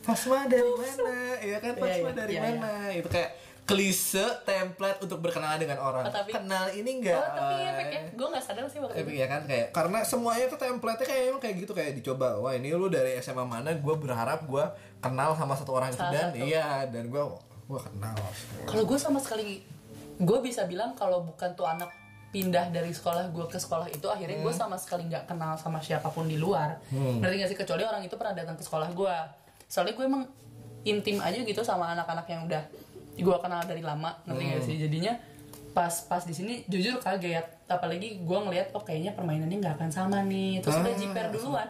Fasma 0.03 0.51
dari 0.51 0.71
mana? 0.75 1.15
Iya 1.39 1.59
kan? 1.63 1.73
Iya, 1.79 1.83
Fasma 1.83 2.11
iya, 2.11 2.19
dari 2.19 2.35
iya, 2.35 2.43
mana? 2.43 2.73
Itu 2.91 3.09
kayak 3.09 3.31
klise 3.63 4.27
template 4.43 4.99
untuk 4.99 5.23
berkenalan 5.23 5.55
dengan 5.63 5.79
orang. 5.79 6.03
Oh, 6.03 6.11
tapi- 6.11 6.35
Kenal 6.35 6.67
ini 6.75 6.99
enggak? 6.99 7.23
oh 7.23 7.31
tapi 7.31 7.55
efeknya 7.63 8.01
gue 8.11 8.27
nggak 8.27 8.43
sadar 8.43 8.67
sih 8.67 8.83
waktu 8.83 8.99
Tapi 8.99 9.11
itu 9.15 9.23
ya 9.23 9.27
kan 9.31 9.43
kayak 9.47 9.67
karena 9.71 9.99
semuanya 10.03 10.47
tuh 10.51 10.59
template-nya 10.59 11.07
kayak 11.07 11.23
emang 11.31 11.43
kayak 11.43 11.55
gitu 11.63 11.73
kayak 11.73 11.93
dicoba. 11.95 12.43
Wah, 12.43 12.53
ini 12.59 12.75
lu 12.75 12.91
dari 12.91 13.15
SMA 13.23 13.47
mana? 13.47 13.71
Gue 13.79 13.95
berharap 13.95 14.43
gue 14.51 14.65
kenal 14.99 15.39
sama 15.39 15.55
satu 15.55 15.79
orang 15.79 15.95
itu 15.95 16.03
dan 16.03 16.35
satu. 16.35 16.43
iya 16.43 16.87
dan 16.91 17.07
gue 17.07 17.23
gue 17.63 17.81
kenal. 17.81 18.15
kalau 18.67 18.85
gue 18.85 18.99
sama 18.99 19.23
sekali 19.23 19.63
gue 20.19 20.39
bisa 20.43 20.67
bilang 20.67 20.93
kalau 20.93 21.23
bukan 21.25 21.55
tuh 21.55 21.65
anak 21.65 21.89
pindah 22.33 22.69
dari 22.69 22.91
sekolah 22.91 23.29
gue 23.29 23.47
ke 23.47 23.57
sekolah 23.57 23.89
itu 23.89 24.05
akhirnya 24.09 24.41
gue 24.41 24.53
sama 24.53 24.77
sekali 24.77 25.05
nggak 25.07 25.25
kenal 25.25 25.53
sama 25.55 25.79
siapa 25.79 26.09
pun 26.09 26.25
di 26.25 26.37
luar 26.37 26.81
ngerti 26.91 27.35
gak 27.39 27.51
sih 27.53 27.59
kecuali 27.61 27.85
orang 27.85 28.03
itu 28.03 28.17
pernah 28.17 28.33
datang 28.33 28.57
ke 28.57 28.65
sekolah 28.65 28.89
gue 28.93 29.17
soalnya 29.73 29.97
gue 29.97 30.05
emang 30.05 30.29
intim 30.85 31.17
aja 31.25 31.41
gitu 31.41 31.65
sama 31.65 31.97
anak-anak 31.97 32.29
yang 32.29 32.45
udah 32.45 32.61
gue 33.17 33.37
kenal 33.41 33.65
dari 33.65 33.81
lama 33.81 34.21
ngerti 34.29 34.45
gak 34.45 34.63
sih? 34.69 34.77
Jadinya 34.77 35.17
pas 35.73 36.05
pas 36.05 36.21
di 36.29 36.37
sini 36.37 36.61
jujur 36.69 37.01
kaget. 37.01 37.65
Apalagi 37.73 38.21
gue 38.21 38.39
ngeliat 38.45 38.77
oh 38.77 38.85
kayaknya 38.85 39.17
permainannya 39.17 39.57
nggak 39.65 39.81
akan 39.81 39.89
sama 39.89 40.21
nih. 40.29 40.61
Terus 40.61 40.77
udah 40.77 40.95
jiper 41.01 41.27
duluan 41.33 41.69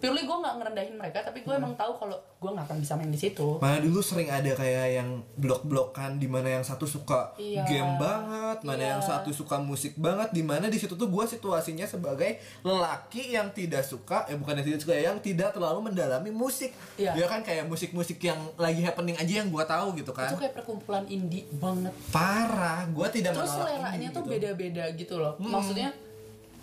purely 0.00 0.24
gue 0.24 0.32
nggak 0.34 0.54
ngerendahin 0.56 0.96
mereka 0.96 1.20
tapi 1.20 1.40
gue 1.40 1.52
emang 1.52 1.76
tahu 1.76 1.92
kalau 1.94 2.16
gue 2.16 2.50
nggak 2.50 2.66
akan 2.66 2.78
bisa 2.80 2.96
main 2.96 3.08
di 3.08 3.20
situ 3.20 3.60
Mana 3.60 3.78
dulu 3.78 4.00
sering 4.00 4.26
ada 4.26 4.48
kayak 4.50 4.86
yang 4.94 5.08
blok-blokan 5.36 6.16
di 6.16 6.24
mana 6.24 6.56
yang 6.56 6.64
satu 6.64 6.84
suka 6.84 7.36
Iya. 7.36 7.62
game 7.62 7.92
banget, 7.96 8.58
mana 8.62 8.80
Iya. 8.80 8.90
yang 8.90 9.02
satu 9.02 9.28
suka 9.30 9.60
musik 9.60 9.92
banget, 9.94 10.32
di 10.32 10.40
mana 10.40 10.66
di 10.66 10.76
situ 10.76 10.94
tuh 10.94 11.06
gue 11.06 11.24
situasinya 11.26 11.84
sebagai 11.84 12.36
lelaki 12.62 13.30
yang 13.30 13.52
tidak 13.52 13.84
suka, 13.84 14.24
eh 14.24 14.34
bukan 14.34 14.56
yang 14.56 14.66
tidak 14.66 14.80
suka, 14.80 14.94
yang 14.94 15.18
tidak 15.18 15.52
terlalu 15.52 15.92
mendalami 15.92 16.32
musik. 16.32 16.72
Iya. 16.96 17.12
Ya 17.14 17.26
kan 17.26 17.40
kayak 17.40 17.66
musik-musik 17.66 18.16
yang 18.18 18.40
lagi 18.56 18.80
happening 18.80 19.14
aja 19.14 19.32
yang 19.36 19.48
gue 19.48 19.60
tahu 19.62 19.92
gitu 19.94 20.10
kan. 20.10 20.26
itu 20.26 20.40
kayak 20.40 20.54
perkumpulan 20.54 21.04
indie 21.06 21.44
banget 21.52 21.92
Parah, 22.08 22.88
gue 22.88 23.06
tidak 23.10 23.36
terus 23.36 23.52
seleranya 23.52 24.08
tuh 24.10 24.24
gitu. 24.24 24.32
beda-beda 24.32 24.84
gitu 24.94 25.14
loh 25.16 25.36
maksudnya 25.36 25.92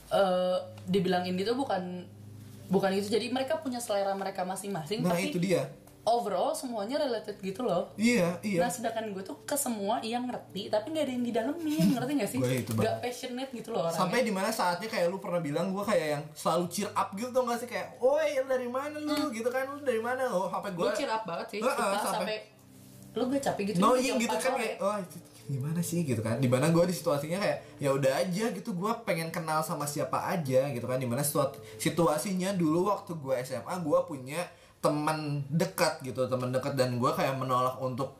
eh 0.07 0.57
dibilang 0.85 1.21
indie 1.21 1.43
tuh 1.43 1.53
bukan 1.53 2.07
bukan 2.67 2.89
gitu 2.93 3.07
jadi 3.09 3.27
mereka 3.27 3.57
punya 3.57 3.79
selera 3.79 4.11
mereka 4.11 4.43
masing-masing 4.43 4.99
Nah 4.99 5.11
tapi 5.11 5.31
itu 5.31 5.39
dia. 5.39 5.63
overall 6.03 6.55
semuanya 6.55 6.95
related 6.97 7.35
gitu 7.37 7.67
loh. 7.67 7.91
Iya, 7.95 8.39
iya. 8.39 8.63
nah 8.63 8.71
sedangkan 8.71 9.11
gue 9.11 9.19
tuh 9.21 9.43
ke 9.43 9.55
semua 9.55 9.99
yang 9.99 10.23
ngerti 10.23 10.71
tapi 10.71 10.91
nggak 10.91 11.03
ada 11.03 11.11
yang 11.11 11.25
didalemin 11.25 11.87
ngerti 11.95 12.11
gak 12.15 12.29
sih? 12.29 12.39
Gue 12.39 12.63
itu 12.63 12.71
nggak 12.71 13.03
passionate 13.03 13.51
gitu 13.51 13.75
loh 13.75 13.83
orangnya. 13.83 13.99
Sampai 13.99 14.23
di 14.23 14.31
mana 14.31 14.47
saatnya 14.47 14.87
kayak 14.87 15.07
lu 15.07 15.19
pernah 15.19 15.39
bilang 15.39 15.67
gue 15.69 15.83
kayak 15.83 16.07
yang 16.09 16.23
selalu 16.31 16.71
cheer 16.71 16.87
up 16.93 17.11
gitu 17.11 17.27
tau 17.29 17.43
gak 17.43 17.59
sih? 17.59 17.67
Kayak, 17.67 17.99
lu 17.99 18.47
dari 18.47 18.69
mana 18.69 18.95
lu? 18.95 19.35
Gitu 19.35 19.47
kan 19.47 19.67
lu 19.67 19.83
dari 19.83 19.99
mana? 19.99 20.31
Oh 20.31 20.47
HP 20.47 20.65
gue 20.71 20.79
gue 20.79 20.91
cheer 20.95 21.11
up 21.11 21.23
banget 21.23 21.47
sih 21.49 21.59
Heeh, 21.59 21.67
sumpah, 21.69 21.99
sampai- 21.99 22.15
sampai 22.15 22.37
lu 23.11 23.23
gue 23.27 23.39
capek 23.41 23.63
gitu 23.65 23.77
knowing 23.77 24.07
jam 24.07 24.17
gitu 24.21 24.35
4 24.37 24.39
kan 24.39 24.51
kayak 24.55 24.75
oh 24.77 24.95
gimana 25.47 25.79
sih? 25.79 26.03
gitu 26.03 26.19
kan. 26.19 26.37
Di 26.37 26.45
mana 26.45 26.67
gue 26.67 26.83
di 26.83 26.91
situasinya 26.91 27.37
kayak 27.37 27.79
ya 27.79 27.89
udah 27.89 28.11
aja 28.17 28.45
gitu 28.49 28.71
gue 28.71 28.91
pengen 29.01 29.27
kenal 29.27 29.59
sama 29.59 29.83
siapa 29.83 30.27
aja 30.27 30.67
gitu 30.67 30.83
kan. 30.83 30.95
Di 30.95 31.05
mana 31.05 31.19
situa- 31.19 31.49
situasinya 31.77 32.51
dulu 32.51 32.87
waktu 32.87 33.15
gue 33.15 33.35
SMA 33.41 33.73
gue 33.77 33.99
punya 34.03 34.43
teman 34.77 35.41
dekat 35.49 35.99
gitu 36.01 36.23
teman 36.25 36.51
dekat 36.51 36.75
dan 36.75 36.95
gue 36.95 37.09
kayak 37.09 37.33
menolak 37.33 37.75
untuk 37.77 38.13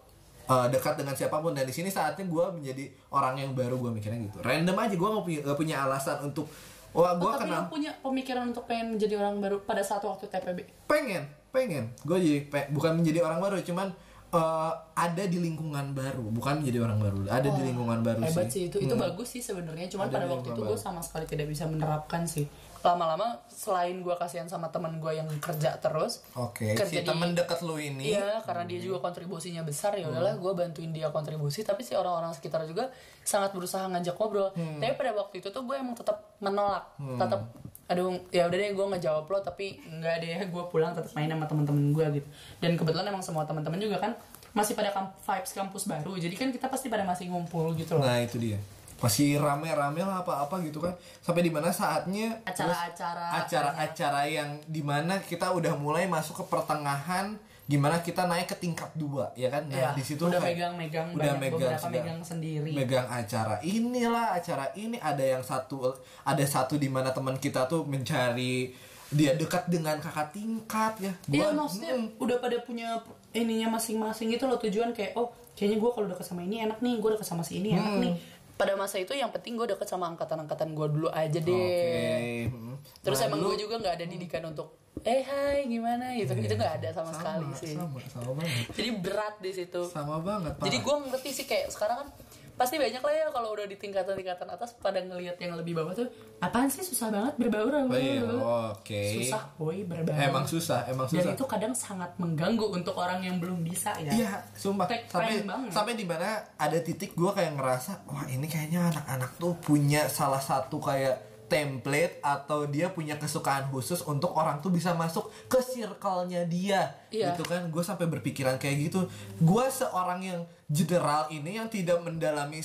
uh, 0.46 0.66
dekat 0.66 0.96
dengan 0.96 1.14
siapa 1.14 1.38
pun. 1.38 1.52
Dan 1.52 1.64
di 1.64 1.72
sini 1.72 1.88
saatnya 1.88 2.24
gue 2.24 2.46
menjadi 2.54 2.84
orang 3.10 3.38
yang 3.38 3.52
baru 3.52 3.76
gue 3.78 3.92
mikirnya 3.94 4.24
gitu. 4.24 4.40
Random 4.40 4.74
aja 4.76 4.96
gue 4.96 5.10
gak 5.12 5.24
punya, 5.24 5.40
nggak 5.44 5.58
punya 5.58 5.76
alasan 5.82 6.18
untuk 6.24 6.48
wah 6.90 7.14
Oh, 7.14 7.20
gue 7.20 7.30
tapi 7.30 7.44
kenal 7.46 7.68
punya 7.68 7.92
pemikiran 8.00 8.44
untuk 8.48 8.64
pengen 8.66 8.96
menjadi 8.96 9.20
orang 9.20 9.38
baru 9.38 9.60
pada 9.62 9.84
saat 9.84 10.02
waktu 10.02 10.26
TPB 10.26 10.88
pengen 10.88 11.28
pengen. 11.50 11.92
Gue 12.02 12.18
jadi 12.18 12.40
pe- 12.44 12.70
bukan 12.70 12.96
menjadi 12.96 13.22
orang 13.22 13.38
baru 13.38 13.60
cuman 13.60 13.92
uh, 14.32 14.74
ada 14.94 15.24
di 15.24 15.40
lingkungan 15.40 15.96
baru 15.96 16.26
bukan 16.28 16.60
menjadi 16.60 16.84
orang 16.84 17.00
baru 17.00 17.18
ada 17.28 17.48
di 17.48 17.62
lingkungan 17.64 18.00
baru 18.04 18.20
hebat 18.24 18.48
sih. 18.48 18.52
sih 18.52 18.64
itu 18.68 18.78
itu 18.84 18.96
bagus 18.96 19.28
sih 19.32 19.42
sebenarnya 19.42 19.88
cuman 19.88 20.08
Ada 20.08 20.16
pada 20.16 20.28
waktu 20.36 20.48
itu 20.52 20.62
gue 20.64 20.80
sama 20.80 21.00
sekali 21.00 21.26
tidak 21.26 21.48
bisa 21.48 21.64
menerapkan 21.66 22.24
sih. 22.28 22.48
Lama-lama 22.78 23.36
selain 23.50 24.00
gue 24.00 24.16
kasihan 24.16 24.46
sama 24.46 24.70
teman 24.70 25.02
gue 25.02 25.12
yang 25.12 25.28
kerja 25.42 25.76
terus 25.82 26.24
Oke, 26.38 26.72
kerja 26.72 27.02
si 27.02 27.04
di- 27.04 27.10
temen 27.10 27.34
deket 27.34 27.60
lu 27.66 27.76
ini. 27.76 28.14
Iya, 28.16 28.40
karena 28.46 28.64
dia 28.64 28.80
juga 28.80 29.02
kontribusinya 29.02 29.66
besar 29.66 29.98
ya 29.98 30.08
udahlah 30.08 30.38
gue 30.38 30.52
bantuin 30.54 30.94
dia 30.94 31.10
kontribusi 31.10 31.66
tapi 31.66 31.82
si 31.82 31.98
orang-orang 31.98 32.32
sekitar 32.32 32.64
juga 32.64 32.88
sangat 33.26 33.52
berusaha 33.52 33.90
ngajak 33.92 34.16
ngobrol. 34.16 34.54
Tapi 34.54 34.94
pada 34.94 35.12
waktu 35.16 35.42
itu 35.42 35.50
tuh 35.50 35.66
gue 35.66 35.76
emang 35.76 35.98
tetap 35.98 36.22
menolak, 36.40 36.86
tetap 36.96 37.42
aduh 37.88 38.20
ya 38.36 38.52
udah 38.52 38.58
deh 38.60 38.76
gue 38.76 38.86
ngejawab 38.96 39.26
lo 39.32 39.40
tapi 39.40 39.80
nggak 39.88 40.16
deh 40.20 40.36
gue 40.54 40.64
pulang 40.68 40.92
tetap 40.92 41.12
main 41.16 41.32
sama 41.32 41.48
teman-teman 41.48 41.96
gue 41.96 42.06
gitu. 42.20 42.28
Dan 42.60 42.76
kebetulan 42.76 43.08
emang 43.08 43.24
semua 43.24 43.48
teman-teman 43.48 43.80
juga 43.80 43.98
kan 44.04 44.12
masih 44.52 44.76
pada 44.76 44.92
kamp- 44.92 45.16
vibes 45.24 45.52
kampus 45.56 45.84
baru. 45.88 46.14
Jadi 46.20 46.36
kan 46.36 46.50
kita 46.52 46.68
pasti 46.68 46.92
pada 46.92 47.08
masih 47.08 47.32
ngumpul 47.32 47.72
gitu 47.80 47.96
loh. 47.96 48.04
Nah 48.04 48.20
itu 48.20 48.38
dia 48.38 48.60
Masih 48.98 49.38
rame-rame 49.38 50.02
lah 50.02 50.26
apa-apa 50.26 50.58
gitu 50.66 50.82
kan 50.82 50.90
Sampai 51.22 51.46
di 51.46 51.54
mana 51.54 51.70
saatnya 51.70 52.42
Acara-acara 52.42 53.46
Acara-acara 53.46 54.26
yang 54.26 54.58
di 54.66 54.82
mana 54.82 55.22
kita 55.22 55.54
udah 55.54 55.78
mulai 55.78 56.10
masuk 56.10 56.42
ke 56.42 56.46
pertengahan 56.50 57.38
Gimana 57.68 58.00
kita 58.00 58.24
naik 58.24 58.48
ke 58.48 58.58
tingkat 58.58 58.88
dua 58.94 59.28
ya 59.34 59.48
kan? 59.48 59.68
Nah 59.68 59.76
Ya, 59.76 59.90
di 59.92 60.00
situ 60.00 60.24
udah 60.24 60.40
megang-megang 60.40 61.12
udah 61.12 61.36
megang 61.36 61.76
sudah 61.76 61.92
megang 61.92 62.20
sendiri. 62.22 62.72
megang 62.72 63.04
acara 63.06 63.60
inilah 63.60 64.34
acara 64.34 64.72
ini. 64.74 64.96
Ada 64.98 65.36
yang 65.36 65.44
satu 65.44 65.92
ada 66.24 66.44
satu 66.44 66.76
di 66.76 66.88
mana 66.88 67.12
teman 67.12 67.36
kita 67.36 67.68
tuh 67.68 67.84
mencari 67.84 68.72
dia 69.08 69.36
dekat 69.36 69.68
dengan 69.68 69.96
kakak 69.98 70.32
tingkat 70.32 70.94
ya. 71.00 71.12
Iya 71.28 71.52
maksudnya 71.52 71.92
mm, 71.94 72.20
udah 72.20 72.38
pada 72.38 72.60
punya 72.60 73.00
ininya 73.32 73.76
masing-masing 73.76 74.28
gitu 74.30 74.48
loh 74.48 74.56
tujuan 74.58 74.92
kayak 74.92 75.16
oh 75.16 75.28
kayaknya 75.54 75.78
gue 75.78 75.92
kalau 75.92 76.08
deket 76.08 76.24
sama 76.24 76.42
ini 76.42 76.62
enak 76.62 76.80
nih 76.80 76.98
gue 76.98 77.10
deket 77.14 77.24
sama 77.26 77.42
si 77.42 77.60
ini 77.60 77.72
enak 77.72 77.88
Hmm. 77.90 78.04
nih 78.04 78.14
pada 78.58 78.74
masa 78.74 78.98
itu 78.98 79.14
yang 79.14 79.30
penting 79.30 79.54
gue 79.54 79.70
deket 79.70 79.86
sama 79.86 80.10
angkatan-angkatan 80.10 80.74
gue 80.74 80.88
dulu 80.90 81.08
aja 81.14 81.38
deh. 81.38 82.50
Hmm. 82.50 82.76
terus 83.06 83.22
Nah, 83.22 83.30
emang 83.30 83.46
gue 83.46 83.56
juga 83.62 83.78
nggak 83.78 83.96
ada 84.02 84.06
didikan 84.10 84.44
untuk 84.50 84.74
eh 85.06 85.22
hai 85.22 85.70
gimana 85.70 86.10
gitu 86.18 86.34
itu 86.34 86.56
nggak 86.58 86.82
ada 86.82 86.90
sama, 86.90 87.14
sekali 87.14 87.48
sih 87.54 87.78
sama 87.78 88.02
sama 88.10 88.32
banget 88.34 88.66
jadi 88.74 88.90
berat 88.98 89.36
di 89.38 89.52
situ 89.54 89.82
sama 89.94 90.18
banget 90.26 90.54
jadi 90.58 90.78
parah. 90.82 90.86
gue 90.86 90.96
ngerti 91.14 91.30
sih 91.38 91.46
kayak 91.46 91.70
sekarang 91.70 91.98
kan 92.02 92.10
pasti 92.58 92.82
banyak 92.82 93.00
lah 93.00 93.14
ya 93.14 93.26
kalau 93.30 93.54
udah 93.54 93.70
di 93.70 93.78
tingkatan-tingkatan 93.78 94.50
atas 94.50 94.74
pada 94.82 94.98
ngelihat 94.98 95.38
yang 95.38 95.54
lebih 95.54 95.78
bawah 95.78 95.94
tuh 95.94 96.10
apaan 96.42 96.68
sih? 96.68 96.82
Susah 96.82 97.14
banget 97.14 97.38
berbaur 97.38 97.70
Oh, 97.78 97.94
iya, 97.94 98.26
oke. 98.74 99.04
Susah 99.22 99.54
boy 99.56 99.86
berbaur. 99.86 100.18
Emang 100.18 100.46
susah 100.50 100.90
emang 100.90 101.06
dan 101.08 101.22
susah. 101.22 101.34
itu 101.38 101.46
kadang 101.46 101.74
sangat 101.78 102.12
mengganggu 102.18 102.66
untuk 102.74 102.98
orang 102.98 103.22
yang 103.22 103.38
belum 103.38 103.62
bisa 103.62 103.94
ya. 104.02 104.10
Iya, 104.10 104.32
sumpah. 104.58 104.90
Take 104.90 105.06
Sampai 105.06 105.46
banget. 105.46 105.70
sampai 105.70 105.94
di 105.94 106.06
mana 106.10 106.42
ada 106.58 106.78
titik 106.82 107.14
gue 107.14 107.32
kayak 107.32 107.54
ngerasa, 107.54 108.10
wah 108.10 108.26
ini 108.26 108.50
kayaknya 108.50 108.90
anak-anak 108.90 109.32
tuh 109.38 109.54
punya 109.62 110.10
salah 110.10 110.42
satu 110.42 110.82
kayak 110.82 111.37
template 111.48 112.20
atau 112.20 112.68
dia 112.68 112.92
punya 112.92 113.16
kesukaan 113.16 113.72
khusus 113.72 114.04
untuk 114.04 114.36
orang 114.36 114.60
tuh 114.60 114.68
bisa 114.68 114.92
masuk 114.92 115.32
ke 115.48 115.58
circle-nya 115.58 116.44
dia 116.44 116.92
Iya. 117.08 117.32
gitu 117.34 117.48
kan 117.48 117.72
gue 117.72 117.84
sampai 117.84 118.04
berpikiran 118.06 118.60
kayak 118.60 118.92
gitu 118.92 119.08
gue 119.40 119.66
seorang 119.68 120.20
yang 120.22 120.42
general 120.68 121.32
ini 121.32 121.56
yang 121.56 121.72
tidak 121.72 122.00
mendalami 122.00 122.60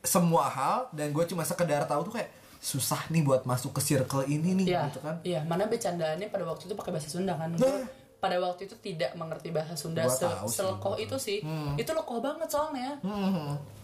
semua 0.00 0.46
hal 0.46 0.90
dan 0.90 1.10
gue 1.10 1.24
cuma 1.26 1.42
sekedar 1.42 1.82
tahu 1.84 2.06
tuh 2.06 2.14
kayak 2.16 2.30
susah 2.58 3.10
nih 3.10 3.26
buat 3.26 3.42
masuk 3.42 3.74
ke 3.74 3.82
circle 3.82 4.22
ini 4.24 4.54
nih 4.54 4.66
Iya, 4.70 4.80
gitu 4.86 5.00
kan 5.02 5.14
iya. 5.26 5.42
Mana 5.42 5.66
bercandaannya 5.66 6.30
pada 6.30 6.46
waktu 6.46 6.70
itu 6.70 6.74
pakai 6.78 6.94
bahasa 6.94 7.10
Sunda 7.10 7.34
kan. 7.34 7.50
Nah. 7.58 7.86
Pada 8.22 8.38
waktu 8.38 8.70
itu 8.70 8.78
tidak 8.78 9.18
mengerti 9.18 9.50
bahasa 9.50 9.74
Sunda 9.74 10.06
Gua 10.06 10.14
se 10.14 10.30
selekoh 10.54 10.94
itu 10.94 11.18
sih. 11.18 11.42
Hmm. 11.42 11.74
Itu 11.74 11.90
lekoh 11.90 12.22
banget 12.22 12.46
soalnya. 12.46 13.02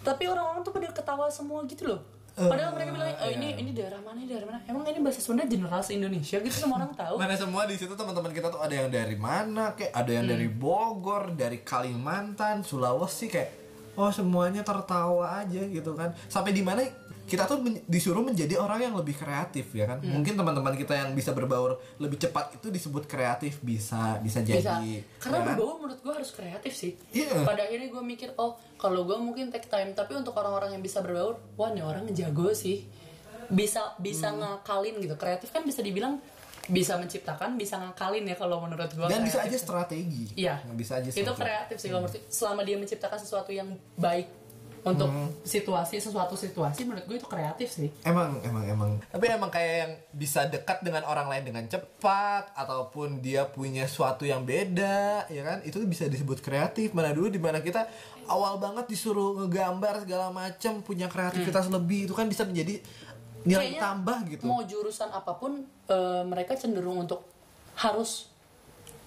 Tapi 0.06 0.30
orang-orang 0.30 0.62
tuh 0.62 0.70
pada 0.70 0.94
ketawa 0.94 1.26
semua 1.26 1.66
gitu 1.66 1.90
loh. 1.90 2.00
Padahal 2.46 2.70
mereka 2.70 2.90
bilang, 2.94 3.10
oh, 3.10 3.30
ini 3.34 3.48
iya. 3.50 3.56
ini 3.58 3.70
daerah 3.74 4.00
mana, 4.06 4.16
ini 4.22 4.28
daerah 4.30 4.46
mana? 4.46 4.58
Emang 4.70 4.84
ini 4.86 5.00
bahasa 5.02 5.18
Sunda 5.18 5.42
general 5.42 5.82
se 5.82 5.98
Indonesia 5.98 6.38
gitu 6.38 6.54
semua 6.54 6.78
orang 6.86 6.94
tahu. 6.94 7.14
mana 7.18 7.34
semua 7.34 7.62
di 7.66 7.74
situ 7.74 7.92
teman-teman 7.98 8.30
kita 8.30 8.48
tuh 8.54 8.62
ada 8.62 8.74
yang 8.74 8.88
dari 8.92 9.16
mana 9.18 9.74
kayak 9.74 9.92
ada 9.92 10.10
yang 10.14 10.26
dari 10.30 10.46
Bogor 10.46 11.34
dari 11.34 11.66
Kalimantan 11.66 12.62
Sulawesi 12.62 13.26
kayak 13.26 13.50
oh 13.98 14.14
semuanya 14.14 14.62
tertawa 14.62 15.42
aja 15.42 15.58
gitu 15.66 15.98
kan 15.98 16.14
sampai 16.30 16.54
di 16.54 16.62
mana 16.62 16.86
kita 17.28 17.44
tuh 17.44 17.58
men- 17.58 17.84
disuruh 17.84 18.20
menjadi 18.20 18.56
orang 18.56 18.80
yang 18.82 18.94
lebih 18.94 19.14
kreatif 19.14 19.68
ya 19.70 19.84
kan? 19.84 20.00
Mungkin 20.00 20.34
teman-teman 20.34 20.72
kita 20.72 20.96
yang 20.96 21.12
bisa 21.12 21.30
berbaur 21.30 21.70
lebih 21.96 22.16
cepat 22.18 22.56
itu 22.56 22.68
disebut 22.68 23.04
kreatif 23.04 23.60
bisa 23.60 24.16
bisa 24.18 24.40
jadi 24.40 24.58
bisa 24.58 24.74
karena 25.18 25.36
ya 25.36 25.38
kan? 25.38 25.46
berbaur 25.52 25.74
menurut 25.78 25.98
gue 25.98 26.14
harus 26.14 26.30
kreatif 26.30 26.72
sih. 26.72 26.96
Iya. 27.10 27.44
pada 27.44 27.62
akhirnya 27.62 27.86
gue 27.86 28.02
mikir 28.02 28.32
oh 28.34 28.50
kalau 28.74 29.04
gue 29.04 29.14
mungkin 29.16 29.48
take 29.48 29.66
time 29.66 29.92
tapi 29.92 30.12
untuk 30.12 30.32
orang-orang 30.32 30.72
yang 30.72 30.80
bisa 30.80 30.98
berbaur 30.98 31.36
wah 31.54 31.68
nih 31.68 31.82
orang 31.82 32.02
ngejago 32.04 32.50
sih. 32.50 32.88
Bisa 33.46 33.96
bisa 33.96 34.28
Hmm. 34.28 34.40
ngakalin 34.40 34.96
gitu. 34.98 35.14
Kreatif 35.14 35.48
kan 35.48 35.62
bisa 35.62 35.80
dibilang 35.80 36.20
bisa 36.66 36.96
menciptakan 36.96 37.56
bisa 37.56 37.76
ngakalin 37.76 38.24
ya 38.24 38.36
kalau 38.36 38.60
menurut 38.60 38.88
gue 38.88 39.04
dan 39.04 39.20
bisa 39.22 39.40
aja 39.40 39.56
strategi. 39.56 40.28
Iya. 40.34 40.60
Bisa 40.70 40.96
aja 40.96 41.08
itu 41.08 41.16
strategi. 41.16 41.40
kreatif 41.40 41.76
sih 41.76 41.88
kalau 41.88 42.04
menurut 42.04 42.24
selama 42.28 42.60
dia 42.60 42.76
menciptakan 42.76 43.16
sesuatu 43.16 43.50
yang 43.50 43.68
baik 43.94 44.28
untuk 44.88 45.08
Hmm. 45.08 45.28
situasi 45.42 45.98
sesuatu 45.98 46.32
situasi 46.32 46.82
menurut 46.82 47.04
gue 47.04 47.16
itu 47.16 47.26
kreatif 47.26 47.68
sih 47.68 47.88
Emang, 48.00 48.40
emang, 48.40 48.64
emang. 48.64 48.90
Tapi 49.04 49.24
emang 49.28 49.48
kayak 49.48 49.74
yang 49.78 49.92
bisa 50.10 50.44
dekat 50.44 50.80
dengan 50.80 51.04
orang 51.04 51.26
lain 51.26 51.44
dengan 51.44 51.64
cepat 51.64 52.52
ataupun 52.52 53.20
dia 53.20 53.44
punya 53.44 53.84
suatu 53.84 54.22
yang 54.22 54.42
beda, 54.42 55.28
ya 55.28 55.42
kan? 55.42 55.58
Itu 55.62 55.80
bisa 55.84 56.06
disebut 56.06 56.40
kreatif. 56.40 56.92
Mana 56.92 57.12
dulu 57.12 57.28
di 57.28 57.36
mana 57.36 57.58
kita 57.58 57.84
awal 58.24 58.56
banget 58.56 58.86
disuruh 58.86 59.36
ngegambar 59.38 60.04
segala 60.04 60.28
macam, 60.28 60.80
punya 60.80 61.06
kreativitas 61.06 61.68
lebih 61.68 62.08
itu 62.08 62.14
kan 62.14 62.24
bisa 62.24 62.44
menjadi 62.44 62.80
nilai 63.40 63.72
Kayaknya 63.72 63.80
tambah 63.80 64.18
gitu. 64.28 64.44
mau 64.44 64.60
jurusan 64.62 65.08
apa 65.08 65.32
pun 65.34 65.64
eh, 65.64 66.22
mereka 66.24 66.52
cenderung 66.52 67.00
untuk 67.00 67.24
harus 67.76 68.27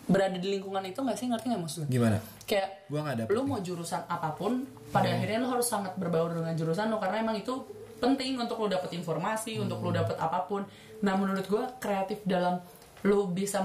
berada 0.04 0.34
di 0.34 0.48
lingkungan 0.50 0.82
itu 0.84 0.98
nggak 0.98 1.14
sih 1.14 1.28
ngerti 1.28 1.46
nggak 1.48 1.62
maksudnya 1.62 1.90
Gimana? 1.90 2.18
kayak 2.44 2.90
Gua 2.90 3.00
nggak 3.02 3.18
dapet 3.20 3.32
lu 3.32 3.42
mau 3.44 3.60
jurusan 3.60 4.02
apa 4.06 4.30
pun 4.34 4.64
pada 4.90 5.08
Hmm. 5.08 5.16
akhirnya 5.16 5.38
lu 5.40 5.50
harus 5.50 5.68
sangat 5.68 5.94
berbaur 5.96 6.32
dengan 6.32 6.52
jurusan 6.52 6.88
lu 6.88 6.98
karena 6.98 7.22
emang 7.22 7.36
itu 7.36 7.54
penting 7.98 8.36
untuk 8.36 8.58
lu 8.58 8.68
dapet 8.68 8.92
informasi 8.92 9.58
untuk 9.58 9.78
Hmm. 9.78 9.86
lu 9.86 9.92
dapet 9.94 10.18
apa 10.18 10.46
pun 10.46 10.66
nah 11.00 11.14
menurut 11.14 11.46
gua 11.46 11.70
kreatif 11.78 12.22
dalam 12.24 12.60
lu 13.02 13.26
bisa 13.28 13.62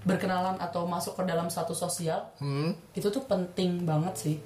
berkenalan 0.00 0.56
atau 0.56 0.84
masuk 0.84 1.12
ke 1.14 1.22
dalam 1.22 1.46
satu 1.46 1.72
sosial 1.72 2.30
Hmm. 2.36 2.72
itu 2.92 3.06
tuh 3.06 3.22
penting 3.22 3.84
banget 3.84 4.14
sih 4.16 4.36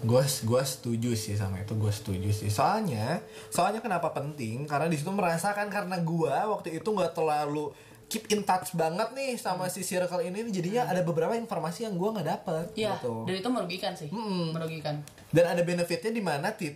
gue 0.00 0.20
gua 0.44 0.62
setuju 0.62 1.16
sih 1.16 1.32
sama 1.32 1.58
itu 1.58 1.72
gue 1.72 1.88
setuju 1.88 2.28
sih 2.28 2.52
soalnya 2.52 3.18
soalnya 3.48 3.80
kenapa 3.80 4.12
penting 4.12 4.68
karena 4.68 4.84
di 4.84 4.94
situ 4.94 5.08
merasakan 5.08 5.66
karena 5.66 5.96
gua 5.98 6.44
waktu 6.46 6.76
itu 6.76 6.84
nggak 6.86 7.16
terlalu 7.16 7.72
keep 8.06 8.28
in 8.28 8.42
touch 8.42 8.72
banget 8.72 9.10
nih 9.10 9.34
sama 9.34 9.66
si 9.66 9.80
circle 9.80 10.20
ini 10.20 10.44
jadinya 10.48 10.86
ada 10.86 11.00
beberapa 11.00 11.32
informasi 11.32 11.84
yang 11.84 11.94
gua 11.94 12.12
nggak 12.12 12.28
dapet 12.28 12.66
Iya, 12.74 12.94
gitu. 12.96 13.24
dan 13.24 13.34
itu 13.34 13.48
merugikan 13.48 13.92
sih 13.92 14.08
merugikan 14.50 15.00
dan 15.28 15.44
ada 15.48 15.62
benefitnya 15.62 16.10
di 16.10 16.20
mana 16.20 16.52
di, 16.52 16.68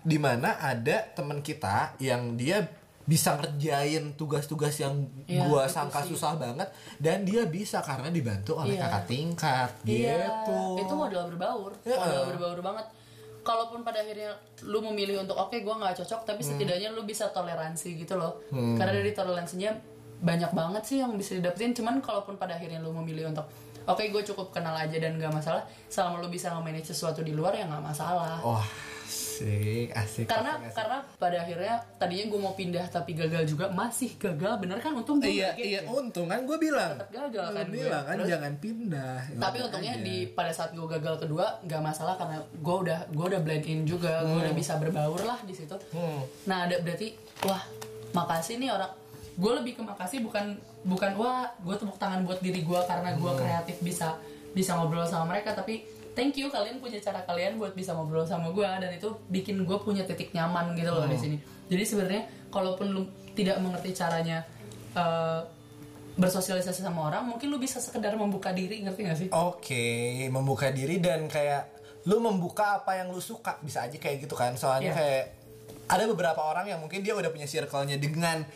di 0.00 0.18
mana 0.18 0.56
ada 0.56 1.06
teman 1.10 1.40
kita 1.40 1.94
yang 1.98 2.34
dia 2.34 2.64
bisa 3.02 3.34
ngerjain 3.34 4.14
tugas-tugas 4.14 4.76
yang 4.76 4.94
Iya, 5.26 5.42
gua 5.44 5.66
sangka 5.66 6.02
sih. 6.02 6.14
susah 6.14 6.34
banget 6.36 6.68
dan 6.96 7.22
dia 7.22 7.42
bisa 7.44 7.80
karena 7.80 8.06
dibantu 8.06 8.54
oleh 8.56 8.74
Iya. 8.74 8.86
kakak 8.86 9.04
tingkat 9.06 9.70
Iya, 9.82 10.14
gitu 10.16 10.58
itu 10.80 10.92
modal 10.94 11.26
berbaur, 11.28 11.72
Iya. 11.82 11.98
modal 11.98 12.24
berbaur 12.30 12.60
banget. 12.62 12.86
Kalaupun 13.40 13.80
pada 13.80 13.98
akhirnya 13.98 14.36
lu 14.62 14.84
memilih 14.84 15.24
untuk 15.24 15.32
oke 15.34 15.58
gua 15.60 15.80
nggak 15.80 15.96
cocok, 15.98 16.20
tapi 16.24 16.40
Hmm. 16.40 16.50
setidaknya 16.54 16.88
lu 16.90 17.02
bisa 17.02 17.28
toleransi 17.28 17.96
gitu 17.96 18.14
loh. 18.14 18.36
Karena 18.50 18.92
dari 18.92 19.10
toleransinya 19.10 19.72
banyak 20.20 20.50
banget 20.50 20.82
sih 20.84 20.96
yang 20.98 21.12
bisa 21.14 21.34
didapetin. 21.34 21.72
Cuman 21.72 21.98
kalaupun 21.98 22.36
pada 22.36 22.54
akhirnya 22.54 22.78
lu 22.78 22.92
memilih 22.94 23.28
untuk 23.28 23.48
oke 23.82 24.02
gue 24.02 24.22
cukup 24.22 24.50
kenal 24.50 24.72
aja 24.74 24.94
dan 24.94 25.16
gak 25.16 25.32
masalah, 25.32 25.60
selama 25.86 26.20
lu 26.20 26.28
bisa 26.28 26.48
nge-manage 26.50 26.88
sesuatu 26.88 27.20
di 27.20 27.32
luar 27.32 27.52
ya 27.52 27.64
nggak 27.64 27.82
masalah. 27.82 28.38
wah 28.40 28.62
asik 29.10 29.90
asik 29.90 30.24
karena 30.24 30.54
asik, 30.54 30.62
asik. 30.62 30.76
karena 30.76 30.98
pada 31.16 31.36
akhirnya 31.40 31.74
tadinya 31.96 32.24
gue 32.28 32.40
mau 32.40 32.54
pindah 32.54 32.86
tapi 32.86 33.10
gagal 33.12 33.42
juga 33.44 33.66
masih 33.72 34.14
gagal 34.14 34.60
bener 34.60 34.78
kan 34.78 34.92
untung 34.92 35.18
gue 35.18 35.32
iya 35.32 35.50
iya 35.56 35.80
gitu. 35.80 35.96
untung 35.96 36.28
kan 36.28 36.44
gue 36.44 36.58
bilang 36.60 36.94
Tetap 36.94 37.10
gagal 37.10 37.46
kan 37.48 37.64
gue. 37.64 37.74
bilang 37.74 38.02
kan 38.04 38.14
Terus- 38.14 38.30
jangan 38.30 38.52
pindah 38.54 39.16
tapi 39.34 39.56
untungnya 39.60 39.94
aja. 39.96 40.04
di 40.04 40.16
pada 40.28 40.52
saat 40.52 40.70
gue 40.70 40.86
gagal 40.86 41.14
kedua 41.18 41.58
nggak 41.64 41.82
masalah 41.82 42.14
karena 42.14 42.38
gue 42.38 42.76
udah 42.78 42.98
gue 43.08 43.26
udah 43.26 43.40
blend 43.40 43.64
in 43.64 43.80
juga 43.82 44.12
gue 44.22 44.38
udah 44.40 44.54
bisa 44.54 44.76
berbaur 44.76 45.24
lah 45.24 45.40
di 45.42 45.54
situ 45.56 45.74
Hmm. 45.90 46.20
nah 46.44 46.68
ada 46.68 46.76
berarti 46.78 47.16
wah 47.42 47.64
makasih 48.12 48.60
nih 48.60 48.70
orang 48.70 48.92
gue 49.40 49.52
lebih 49.56 49.72
ke 49.74 49.82
makasih 49.82 50.20
bukan 50.20 50.52
bukan 50.82 51.16
wah 51.16 51.48
gue 51.56 51.74
tepuk 51.74 51.96
tangan 51.96 52.22
buat 52.22 52.38
diri 52.38 52.60
gue 52.60 52.80
karena 52.82 53.10
gue 53.12 53.24
Hmm. 53.26 53.40
kreatif 53.40 53.80
bisa 53.80 54.20
bisa 54.50 54.74
ngobrol 54.74 55.02
sama 55.02 55.32
mereka 55.32 55.52
tapi 55.52 55.80
thank 56.12 56.36
you 56.36 56.46
kalian 56.46 56.76
punya 56.76 56.98
cara 56.98 57.22
kalian 57.22 57.56
buat 57.56 57.72
bisa 57.72 57.92
ngobrol 57.92 58.22
sama 58.22 58.50
gue 58.50 58.66
dan 58.66 58.90
itu 58.90 59.08
bikin 59.26 59.62
gue 59.62 59.78
punya 59.78 60.04
titik 60.04 60.30
nyaman 60.30 60.74
gitu 60.74 60.90
loh 60.90 61.04
di 61.04 61.14
Hmm. 61.14 61.24
sini 61.24 61.36
jadi 61.66 61.82
sebenarnya 61.82 62.22
kalaupun 62.48 62.86
lu 62.90 63.02
tidak 63.32 63.56
mengerti 63.58 63.90
caranya 63.92 64.44
eh, 64.92 65.40
bersosialisasi 66.12 66.82
sama 66.82 67.08
orang 67.08 67.24
mungkin 67.24 67.48
lu 67.48 67.56
bisa 67.56 67.78
sekedar 67.78 68.12
membuka 68.14 68.50
diri 68.50 68.82
ngerti 68.82 69.00
gak 69.02 69.16
sih 69.16 69.28
Oke, 69.30 69.86
membuka 70.28 70.68
diri 70.68 70.98
dan 70.98 71.24
kayak 71.26 71.70
lu 72.02 72.18
membuka 72.18 72.76
apa 72.76 72.96
yang 72.96 73.08
lu 73.08 73.20
suka 73.20 73.56
bisa 73.60 73.84
aja 73.84 73.94
kayak 73.94 74.24
gitu 74.24 74.32
kan. 74.32 74.52
Soalnya 74.54 74.90
Iya. 74.90 74.96
kayak 74.96 75.24
ada 75.90 76.06
beberapa 76.06 76.38
orang 76.38 76.70
yang 76.70 76.78
mungkin 76.78 77.02
dia 77.02 77.18
udah 77.18 77.34
punya 77.34 77.50
circle-nya 77.50 77.98
dengan 77.98 78.46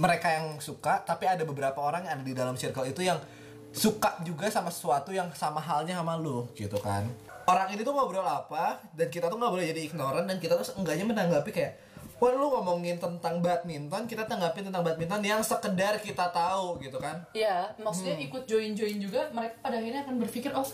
mereka 0.00 0.32
yang 0.32 0.56
suka, 0.56 1.04
tapi 1.04 1.28
ada 1.28 1.44
beberapa 1.44 1.76
orang 1.84 2.08
yang 2.08 2.16
ada 2.16 2.24
di 2.24 2.32
dalam 2.32 2.56
circle 2.56 2.88
itu 2.88 3.04
yang 3.04 3.20
suka 3.68 4.16
juga 4.24 4.48
sama 4.48 4.72
sesuatu 4.72 5.12
yang 5.12 5.28
sama 5.36 5.60
halnya 5.60 6.00
sama 6.00 6.16
lu 6.16 6.48
gitu 6.56 6.80
kan. 6.80 7.04
Orang 7.44 7.68
ini 7.72 7.84
tuh 7.84 7.92
ngobrol 7.92 8.24
apa 8.24 8.80
dan 8.96 9.08
kita 9.08 9.28
tuh 9.28 9.36
nggak 9.36 9.52
boleh 9.52 9.68
jadi 9.68 9.80
ignorant 9.84 10.24
dan 10.24 10.40
kita 10.40 10.56
tuh 10.56 10.64
enggaknya 10.80 11.04
menanggapi 11.04 11.52
kayak 11.52 11.74
Wah 12.18 12.34
lu 12.34 12.50
ngomongin 12.50 12.98
tentang 12.98 13.38
badminton, 13.38 14.10
kita 14.10 14.26
tanggapin 14.26 14.66
tentang 14.66 14.82
badminton 14.82 15.22
yang 15.22 15.38
sekedar 15.38 16.02
kita 16.02 16.26
tahu 16.34 16.74
gitu 16.82 16.98
kan 16.98 17.22
Iya, 17.30 17.70
maksudnya 17.78 18.18
Hmm. 18.18 18.26
ikut 18.26 18.42
join-join 18.42 18.98
juga 18.98 19.30
mereka 19.30 19.54
pada 19.62 19.78
akhirnya 19.78 20.02
akan 20.02 20.18
berpikir 20.18 20.50
oh 20.50 20.66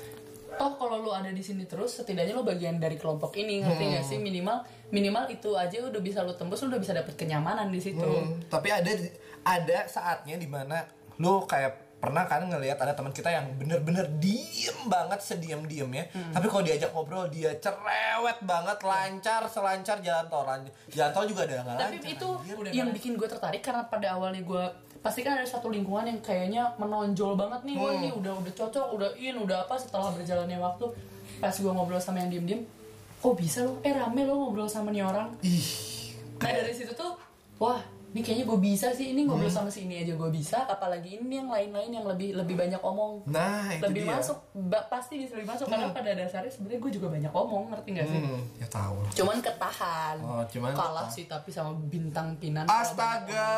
toh 0.54 0.72
kalau 0.74 0.96
lu 0.98 1.10
ada 1.10 1.28
di 1.28 1.40
sini 1.40 1.64
terus 1.64 1.94
setidaknya 1.94 2.32
lu 2.32 2.42
bagian 2.42 2.76
dari 2.76 2.94
kelompok 2.94 3.34
ini 3.34 3.60
ngerti 3.60 3.78
Hmm. 3.80 3.90
nggak 3.92 4.04
sih 4.04 4.18
minimal 4.18 4.58
minimal 4.88 5.24
itu 5.28 5.50
aja 5.52 5.76
udah 5.80 5.98
bisa 5.98 6.20
lu 6.20 6.32
tembus 6.32 6.60
lu 6.60 6.68
udah 6.68 6.78
bisa 6.78 6.92
dapet 6.92 7.14
kenyamanan 7.14 7.68
di 7.68 7.78
situ. 7.78 8.00
Hmm, 8.00 8.38
tapi 8.44 8.68
ada 8.68 8.90
ada 9.42 9.78
saatnya 9.84 10.34
di 10.34 10.46
mana 10.46 10.86
lu 11.16 11.42
kayak 11.44 11.72
pernah 11.96 12.22
kan 12.22 12.44
ngelihat 12.44 12.76
ada 12.76 12.92
teman 12.92 13.10
kita 13.10 13.28
yang 13.28 13.48
bener-bener 13.54 14.04
diem 14.14 14.52
banget 14.84 15.18
sediem 15.18 15.64
diemnya 15.64 16.04
Hmm. 16.10 16.30
tapi 16.30 16.46
kalau 16.46 16.60
diajak 16.60 16.90
ngobrol 16.90 17.24
dia 17.26 17.56
cerewet 17.56 18.38
banget 18.40 18.76
lancar 18.78 19.42
selancar 19.46 19.96
jalan 19.98 20.26
tol 20.26 20.44
Lan- 20.44 20.68
jalan 20.86 21.10
tol 21.10 21.24
juga 21.24 21.44
ada 21.44 21.64
nggak 21.64 21.76
Tapi 21.78 21.96
lancar, 21.96 22.12
itu 22.12 22.28
anjir. 22.36 22.72
yang 22.76 22.88
bikin 22.90 23.12
gue 23.14 23.24
tertarik 23.26 23.60
karena 23.60 23.82
pada 23.84 24.06
awalnya 24.12 24.42
gue 24.42 24.64
pasti 25.04 25.20
kan 25.20 25.36
ada 25.36 25.44
satu 25.44 25.68
lingkungan 25.68 26.08
yang 26.08 26.20
kayaknya 26.24 26.72
menonjol 26.80 27.36
banget 27.36 27.60
nih, 27.68 27.76
wah 27.76 27.92
Hmm. 27.92 28.00
ini 28.00 28.08
udah 28.16 28.32
udah 28.40 28.52
cocok, 28.56 28.86
udah 28.96 29.10
in, 29.20 29.36
udah 29.36 29.68
apa 29.68 29.76
setelah 29.76 30.08
berjalannya 30.16 30.56
waktu 30.56 30.88
pas 31.44 31.52
gue 31.52 31.68
ngobrol 31.68 32.00
sama 32.00 32.24
yang 32.24 32.32
diem-diem, 32.32 32.64
kok 33.20 33.36
bisa 33.36 33.68
lo, 33.68 33.76
eh 33.84 33.92
rame 33.92 34.24
lo 34.24 34.32
ngobrol 34.32 34.64
sama 34.64 34.88
nih 34.88 35.04
orang, 35.04 35.28
ih 35.44 35.68
Nah 36.40 36.50
dari 36.50 36.72
situ 36.72 36.96
tuh, 36.96 37.20
wah 37.60 37.84
ini 38.14 38.22
kayaknya 38.22 38.46
gue 38.46 38.58
bisa 38.60 38.88
sih 38.90 39.10
ini 39.10 39.26
ngobrol 39.26 39.44
Hmm. 39.44 39.58
sama 39.58 39.68
si 39.68 39.84
ini 39.84 40.00
aja 40.00 40.14
gue 40.14 40.30
bisa, 40.30 40.62
apalagi 40.64 41.18
ini 41.18 41.34
yang 41.34 41.50
lain-lain 41.50 41.90
yang 41.90 42.06
lebih 42.06 42.30
lebih 42.32 42.54
banyak 42.54 42.78
omong, 42.78 43.26
nah 43.26 43.66
itu 43.68 43.82
lebih 43.84 44.02
dia 44.04 44.14
masuk, 44.14 44.38
ba- 44.64 44.86
pasti 44.86 45.18
bisa 45.18 45.34
lebih 45.34 45.50
masuk 45.50 45.66
karena 45.66 45.90
pada 45.90 46.14
dasarnya 46.14 46.46
sebenarnya 46.46 46.78
gue 46.78 46.92
juga 46.92 47.08
banyak 47.08 47.32
omong 47.32 47.64
ngerti 47.68 47.88
gak 47.92 48.06
sih? 48.06 48.20
hmm, 48.20 48.40
ya 48.56 48.66
tahu 48.68 48.94
Cuman 49.12 49.38
ketahan, 49.40 50.16
Oh, 50.20 50.42
cuman 50.44 50.70
kalah 50.72 50.86
ketahan. 51.02 51.10
sih 51.10 51.24
tapi 51.26 51.50
sama 51.50 51.74
bintang 51.82 52.28
pinan. 52.36 52.64
astaga 52.64 53.50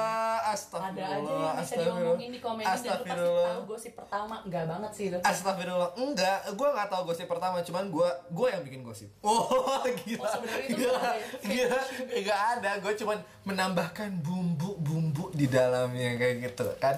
astagfirullah 0.47 1.05
Ada 1.05 1.21
aja 1.21 1.33
yang 1.37 1.57
bisa 1.59 1.75
diomongin 1.77 2.31
di 2.31 2.41
komen 2.41 2.65
dan 2.65 2.73
lu 2.73 2.97
pasti 3.05 3.09
tahu 3.45 3.61
gosip 3.67 3.93
pertama 3.95 4.35
enggak 4.41 4.65
banget 4.67 4.91
sih 4.91 5.05
itu. 5.07 5.19
Astagfirullah, 5.21 5.91
enggak, 5.95 6.39
gue 6.51 6.69
nggak 6.71 6.89
tahu 6.89 7.03
gosip 7.05 7.27
pertama, 7.27 7.61
cuman 7.61 7.85
gue 7.87 8.09
gue 8.31 8.49
yang 8.49 8.63
bikin 8.63 8.81
gosip. 8.81 9.13
Oh, 9.23 9.45
gila, 9.85 10.17
Oh, 10.19 10.29
sebenarnya 10.33 10.65
itu 10.65 10.77
gila, 10.79 10.91
nggak 10.91 11.05
ada 11.05 11.13
ya? 11.13 11.29
gila, 11.45 11.81
nggak 12.17 12.41
ada, 12.55 12.71
gue 12.79 12.93
cuman 12.97 13.19
menambahkan 13.45 14.11
bumbu-bumbu 14.55 15.35
di 15.35 15.51
dalamnya 15.51 16.15
kayak 16.15 16.37
gitu 16.47 16.67
kan? 16.79 16.95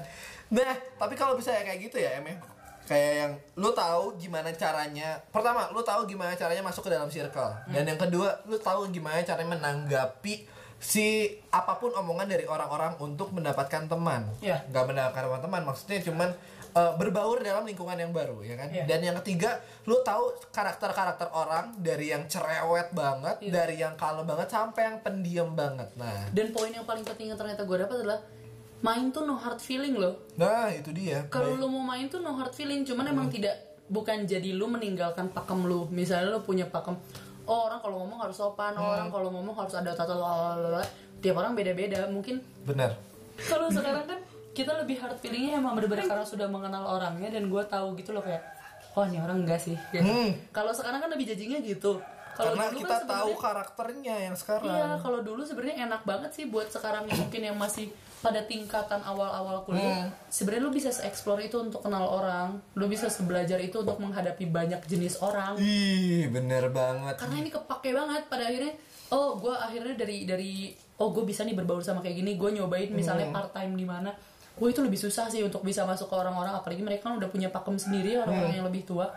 Nah 0.52 0.76
tapi 1.00 1.16
kalau 1.16 1.40
bisa 1.40 1.56
ya 1.56 1.64
kayak 1.64 1.88
gitu 1.88 1.96
ya 1.96 2.20
em 2.20 2.28
ya. 2.28 2.36
Kayak 2.88 3.12
yang 3.20 3.32
lu 3.56 3.70
tahu 3.72 4.16
gimana 4.20 4.48
caranya 4.52 5.16
pertama 5.32 5.68
lu 5.72 5.80
tahu 5.80 6.08
gimana 6.08 6.36
caranya 6.36 6.60
masuk 6.60 6.88
ke 6.88 6.90
dalam 6.92 7.08
circle. 7.08 7.52
Dan 7.72 7.88
yang 7.88 8.00
kedua 8.00 8.36
lu 8.44 8.60
tahu 8.60 8.88
gimana 8.92 9.24
caranya 9.24 9.56
menanggapi 9.56 10.44
si 10.78 11.26
apa 11.50 11.74
pun 11.80 11.90
omongan 11.90 12.30
dari 12.30 12.46
orang-orang 12.46 12.94
untuk 13.02 13.34
mendapatkan 13.34 13.88
teman. 13.88 14.28
Iya. 14.44 14.62
nggak 14.70 14.84
mendapatkan 14.84 15.42
teman 15.42 15.62
maksudnya 15.64 15.98
cuman 16.04 16.30
eh, 16.78 16.92
berbaur 16.94 17.42
dalam 17.42 17.66
lingkungan 17.66 17.98
yang 17.98 18.14
baru 18.14 18.38
ya 18.46 18.54
kan? 18.54 18.68
Iya. 18.70 18.84
dan 18.86 19.00
yang 19.02 19.16
ketiga 19.22 19.58
lu 19.90 19.98
tahu 20.06 20.30
karakter-karakter 20.54 21.28
orang 21.34 21.74
dari 21.82 22.14
yang 22.14 22.30
cerewet 22.30 22.94
banget 22.94 23.36
Iya. 23.42 23.50
dari 23.50 23.76
yang 23.82 23.98
kalem 23.98 24.22
banget 24.22 24.48
sampai 24.48 24.82
yang 24.86 24.98
pendiam 25.02 25.48
banget. 25.58 25.90
Nah. 25.98 26.30
Dan 26.30 26.54
poin 26.54 26.70
yang 26.70 26.86
paling 26.86 27.02
penting 27.02 27.34
yang 27.34 27.38
ternyata 27.38 27.66
gue 27.66 27.76
dapat 27.82 27.96
adalah 28.04 28.20
main 28.78 29.10
tuh 29.10 29.26
no 29.26 29.34
hard 29.34 29.58
feeling 29.58 29.98
loh. 29.98 30.14
Nah 30.38 30.70
itu 30.70 30.94
dia. 30.94 31.26
Kalau 31.26 31.58
lu 31.58 31.66
mau 31.66 31.82
main 31.82 32.06
tuh 32.06 32.22
no 32.22 32.38
hard 32.38 32.54
feeling 32.54 32.86
cuman 32.86 33.10
emang 33.10 33.26
tidak 33.26 33.58
bukan 33.90 34.22
jadi 34.28 34.54
lu 34.54 34.70
meninggalkan 34.70 35.34
pakem 35.34 35.66
lu. 35.66 35.90
Misalnya 35.90 36.30
lu 36.30 36.40
punya 36.46 36.70
pakem 36.70 36.94
oh 37.48 37.60
orang 37.66 37.80
kalau 37.80 38.04
ngomong 38.04 38.18
harus 38.20 38.36
sopan 38.36 38.76
oh, 38.76 38.84
orang 38.84 39.08
kalau 39.08 39.32
ngomong 39.32 39.56
harus 39.56 39.72
ada 39.72 39.96
tata 39.96 40.14
tiap 41.24 41.34
orang 41.40 41.56
beda-beda 41.56 42.06
mungkin 42.12 42.44
benar. 42.68 42.94
Kalau 43.40 43.72
sekarang 43.72 44.04
kan 44.04 44.20
kita 44.58 44.72
lebih 44.74 44.98
hard 44.98 45.18
feelingnya 45.22 45.62
emang 45.62 45.78
bener-bener 45.78 46.10
karena 46.10 46.26
sudah 46.26 46.50
mengenal 46.50 46.82
orangnya 46.98 47.30
dan 47.30 47.46
gue 47.46 47.62
tahu 47.70 47.94
gitu 47.94 48.10
loh 48.10 48.26
kayak 48.26 48.42
oh 48.98 49.06
ini 49.06 49.22
orang 49.22 49.46
enggak 49.46 49.62
sih 49.62 49.78
gitu. 49.94 50.02
Hmm. 50.02 50.34
kalau 50.50 50.74
sekarang 50.74 50.98
kan 50.98 51.10
lebih 51.14 51.30
jajingnya 51.30 51.62
gitu 51.62 52.02
kalau 52.38 52.54
karena 52.54 52.70
dulu 52.70 52.78
kita 52.86 52.96
kan 53.02 53.06
tahu 53.10 53.32
karakternya 53.34 54.14
yang 54.30 54.36
sekarang 54.38 54.70
Iya, 54.70 54.88
kalau 55.02 55.20
dulu 55.26 55.42
sebenarnya 55.42 55.90
enak 55.90 56.02
banget 56.06 56.30
sih 56.30 56.44
buat 56.46 56.70
sekarang 56.70 57.10
yang 57.10 57.18
mungkin 57.18 57.42
yang 57.42 57.58
masih 57.58 57.90
pada 58.22 58.38
tingkatan 58.46 59.02
awal-awal 59.02 59.66
kuliah. 59.66 60.06
Hmm. 60.06 60.14
Sebenarnya 60.30 60.62
lu 60.62 60.70
bisa 60.70 60.94
explore 61.02 61.42
itu 61.42 61.58
untuk 61.58 61.82
kenal 61.82 62.06
orang, 62.06 62.62
lu 62.78 62.86
bisa 62.86 63.10
belajar 63.26 63.58
itu 63.58 63.82
untuk 63.82 63.98
menghadapi 63.98 64.46
banyak 64.54 64.78
jenis 64.86 65.18
orang. 65.18 65.58
ih 65.58 66.30
bener 66.30 66.70
banget 66.70 67.18
Karena 67.18 67.42
ini 67.42 67.50
kepake 67.50 67.90
banget 67.90 68.22
pada 68.30 68.46
akhirnya. 68.46 68.74
Oh, 69.10 69.34
gue 69.42 69.54
akhirnya 69.58 69.98
dari 69.98 70.22
dari 70.22 70.52
oh 71.02 71.10
gue 71.10 71.26
bisa 71.26 71.42
nih 71.42 71.58
berbaur 71.58 71.82
sama 71.82 72.06
kayak 72.06 72.22
gini. 72.22 72.38
Gue 72.38 72.54
nyobain 72.54 72.90
misalnya 72.94 73.34
part 73.34 73.50
time 73.50 73.74
di 73.74 73.82
mana. 73.82 74.14
Gue 74.58 74.74
itu 74.74 74.80
lebih 74.82 74.98
susah 74.98 75.30
sih 75.30 75.40
untuk 75.46 75.62
bisa 75.62 75.86
masuk 75.86 76.10
ke 76.10 76.16
orang-orang 76.18 76.52
apalagi 76.52 76.82
mereka 76.82 77.08
kan 77.08 77.16
udah 77.16 77.30
punya 77.30 77.48
pakem 77.48 77.78
sendiri 77.78 78.18
orang-orang 78.18 78.58
yang 78.58 78.66
lebih 78.66 78.82
tua. 78.82 79.08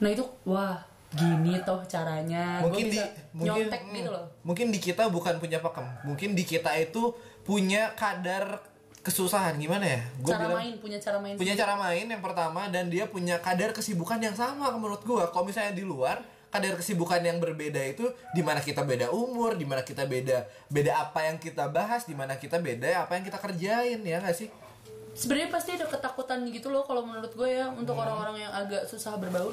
Nah 0.00 0.08
itu 0.08 0.24
wah 0.48 0.80
gini 1.12 1.60
toh 1.62 1.84
caranya. 1.84 2.64
Gue 2.64 2.72
mungkin 2.72 2.86
di 2.88 2.96
bisa 2.96 3.04
mungkin 3.36 3.68
nyontek 3.68 3.82
hmm, 3.84 3.96
gitu 4.00 4.10
loh. 4.10 4.24
mungkin 4.42 4.66
di 4.72 4.78
kita 4.80 5.02
bukan 5.12 5.34
punya 5.36 5.58
pakem. 5.60 5.86
Mungkin 6.08 6.32
di 6.32 6.44
kita 6.48 6.72
itu 6.80 7.12
punya 7.44 7.92
kadar 7.94 8.64
kesusahan. 9.04 9.60
Gimana 9.60 9.84
ya? 9.84 10.00
Gua 10.24 10.32
cara 10.32 10.42
bilang- 10.48 10.60
main 10.64 10.74
punya 10.80 10.98
cara 10.98 11.18
main 11.20 11.34
punya 11.36 11.54
cara 11.54 11.74
main 11.76 12.06
yang 12.08 12.22
pertama 12.24 12.62
dan 12.72 12.88
dia 12.88 13.04
punya 13.04 13.36
kadar 13.44 13.76
kesibukan 13.76 14.18
yang 14.18 14.34
sama 14.34 14.72
menurut 14.72 15.04
gua. 15.04 15.28
Kalau 15.28 15.44
misalnya 15.44 15.76
di 15.76 15.84
luar 15.84 16.24
kadar 16.52 16.76
kesibukan 16.76 17.24
yang 17.24 17.40
berbeda 17.40 17.80
itu 17.80 18.04
di 18.36 18.44
mana 18.44 18.60
kita 18.60 18.84
beda 18.84 19.08
umur 19.08 19.56
di 19.56 19.64
mana 19.64 19.80
kita 19.80 20.04
beda 20.04 20.44
beda 20.68 21.00
apa 21.00 21.24
yang 21.24 21.40
kita 21.40 21.64
bahas 21.72 22.04
di 22.04 22.12
mana 22.12 22.36
kita 22.36 22.60
beda 22.60 23.08
apa 23.08 23.16
yang 23.16 23.24
kita 23.24 23.40
kerjain 23.40 24.04
ya 24.04 24.20
nggak 24.20 24.36
sih 24.36 24.52
sebenarnya 25.12 25.48
pasti 25.48 25.70
ada 25.72 25.86
ketakutan 25.86 26.42
gitu 26.46 26.68
loh 26.68 26.82
kalau 26.82 27.02
menurut 27.02 27.30
gue 27.30 27.48
ya 27.50 27.68
untuk 27.68 27.92
Hmm. 27.92 28.02
orang-orang 28.02 28.36
yang 28.40 28.52
agak 28.52 28.84
susah 28.84 29.14
berbaur 29.14 29.52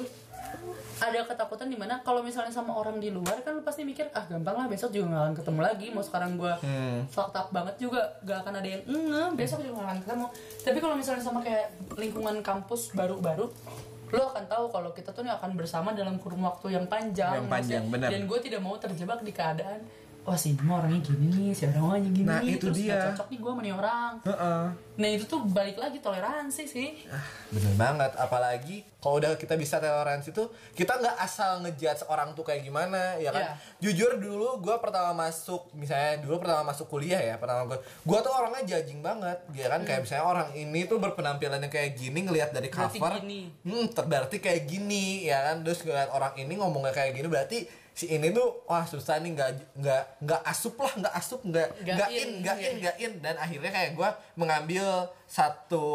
ada 0.98 1.22
ketakutan 1.22 1.66
di 1.66 1.76
mana 1.76 2.00
kalau 2.00 2.20
misalnya 2.20 2.50
sama 2.50 2.74
orang 2.74 2.98
di 2.98 3.08
luar 3.08 3.38
kan 3.38 3.52
lu 3.52 3.62
pasti 3.62 3.82
mikir 3.82 4.10
ah 4.10 4.26
gampang 4.26 4.52
lah 4.52 4.66
besok 4.66 4.90
juga 4.90 5.06
gak 5.08 5.22
akan 5.22 5.34
ketemu 5.36 5.60
lagi 5.62 5.86
mau 5.88 6.02
sekarang 6.02 6.34
gue 6.34 6.52
Hmm. 6.58 6.98
fucked 7.06 7.32
up 7.34 7.48
banget 7.50 7.76
juga 7.78 8.02
gak 8.20 8.40
akan 8.40 8.54
ada 8.56 8.68
yang 8.68 8.82
nge 8.84 9.24
besok 9.34 9.60
juga 9.60 9.78
gak 9.78 9.86
akan 9.86 10.00
ketemu 10.00 10.26
tapi 10.60 10.78
kalau 10.78 10.94
misalnya 10.94 11.22
sama 11.22 11.38
kayak 11.40 11.66
lingkungan 11.94 12.36
kampus 12.40 12.90
baru-baru 12.92 13.46
lo 14.10 14.22
akan 14.26 14.44
tahu 14.44 14.64
kalau 14.68 14.90
kita 14.90 15.14
tuh 15.14 15.22
nih 15.22 15.30
akan 15.30 15.54
bersama 15.54 15.92
dalam 15.92 16.18
kurun 16.18 16.42
waktu 16.42 16.74
yang 16.74 16.82
panjang, 16.84 17.30
Yang 17.36 17.46
panjang, 17.46 17.84
benar. 17.86 18.10
dan 18.10 18.26
gue 18.26 18.38
tidak 18.40 18.58
mau 18.58 18.74
terjebak 18.74 19.22
di 19.22 19.30
keadaan 19.30 19.78
wah 20.30 20.38
si 20.38 20.54
ini 20.54 20.62
mah 20.62 20.78
orangnya 20.78 21.02
gini 21.02 21.26
nih 21.26 21.50
si 21.50 21.66
orang 21.66 21.82
orangnya 21.82 22.10
gini 22.14 22.26
Nah, 22.30 22.40
itu 22.46 22.70
terus 22.70 22.78
dia. 22.78 22.94
gak 22.94 23.02
cocok 23.18 23.26
nih 23.34 23.38
gue 23.42 23.50
sama 23.50 23.62
nih 23.66 23.74
orang 23.74 24.12
Nah 25.00 25.08
itu 25.08 25.24
tuh 25.24 25.40
balik 25.48 25.80
lagi 25.80 25.96
toleransi 26.04 26.68
sih. 26.68 26.92
Bener 27.48 27.72
banget, 27.80 28.12
apalagi 28.20 28.84
kalau 29.00 29.16
udah 29.16 29.32
kita 29.40 29.56
bisa 29.56 29.80
toleransi 29.80 30.28
tuh 30.36 30.52
kita 30.76 31.00
nggak 31.00 31.16
asal 31.24 31.64
ngejudge 31.64 32.04
orang 32.12 32.36
tuh 32.36 32.44
kayak 32.44 32.60
gimana, 32.60 33.16
ya 33.16 33.32
kan? 33.32 33.40
Iya. 33.40 33.52
Jujur 33.80 34.20
dulu 34.20 34.60
gue 34.60 34.76
pertama 34.76 35.16
masuk, 35.24 35.72
misalnya 35.72 36.20
dulu 36.20 36.44
pertama 36.44 36.68
masuk 36.68 36.84
kuliah 36.92 37.16
ya, 37.16 37.40
pertama 37.40 37.64
gue, 37.64 37.80
gue 37.80 38.18
tuh 38.20 38.28
orangnya 38.28 38.76
judging 38.76 39.00
banget, 39.00 39.40
ya 39.56 39.72
kan? 39.72 39.80
Kayak 39.88 40.04
misalnya 40.04 40.24
orang 40.28 40.48
ini 40.52 40.80
tuh 40.84 41.00
berpenampilannya 41.00 41.72
kayak 41.72 41.96
gini, 41.96 42.18
ngelihat 42.28 42.52
dari 42.52 42.68
Berarti 42.68 43.00
cover, 43.00 43.24
gini. 43.24 43.48
hmm, 43.64 43.96
berarti 44.04 44.36
kayak 44.36 44.68
gini, 44.68 45.24
ya 45.24 45.48
kan? 45.48 45.64
Terus 45.64 45.80
ngeliat 45.80 46.12
orang 46.12 46.36
ini 46.36 46.60
ngomongnya 46.60 46.92
kayak 46.92 47.16
gini, 47.16 47.24
berarti 47.24 47.58
si 47.94 48.06
ini 48.08 48.32
tuh 48.32 48.64
wah 48.64 48.86
susah 48.86 49.20
nih 49.20 49.34
nggak 49.36 49.50
nggak 49.76 50.02
nggak 50.24 50.42
asup 50.46 50.74
lah 50.80 50.92
nggak 50.96 51.14
asup 51.14 51.40
nggak 51.44 51.68
Nggak 51.82 51.96
nggak 51.96 52.10
in, 52.10 52.20
in 52.20 52.30
nggak 52.40 52.56
iya. 52.56 52.68
in 52.68 52.74
nggak 52.80 52.96
in. 53.02 53.12
Dan 53.20 53.34
akhirnya 53.36 53.70
kayak 53.70 53.90
gue 53.98 54.10
mengambil 54.38 54.86
satu 55.26 55.86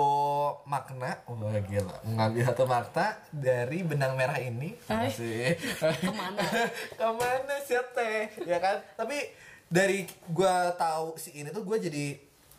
makna. 0.70 1.20
Oh 1.26 1.38
gila. 1.40 1.98
Mengambil 2.06 2.42
satu 2.48 2.64
makna 2.68 3.08
dari 3.34 3.80
benang 3.82 4.14
merah 4.14 4.38
ini. 4.38 4.78
Hai. 4.88 5.10
sih 5.10 5.56
Ke 6.06 6.12
mana? 6.14 6.42
ke 7.00 7.08
mana 7.10 7.56
sih 7.66 7.80
teh 7.96 8.30
ya 8.46 8.58
kan? 8.62 8.84
Tapi 9.00 9.18
dari 9.66 10.06
gue 10.08 10.56
tahu 10.78 11.18
si 11.18 11.34
ini 11.36 11.50
tuh 11.50 11.66
gue 11.66 11.78
jadi 11.82 12.06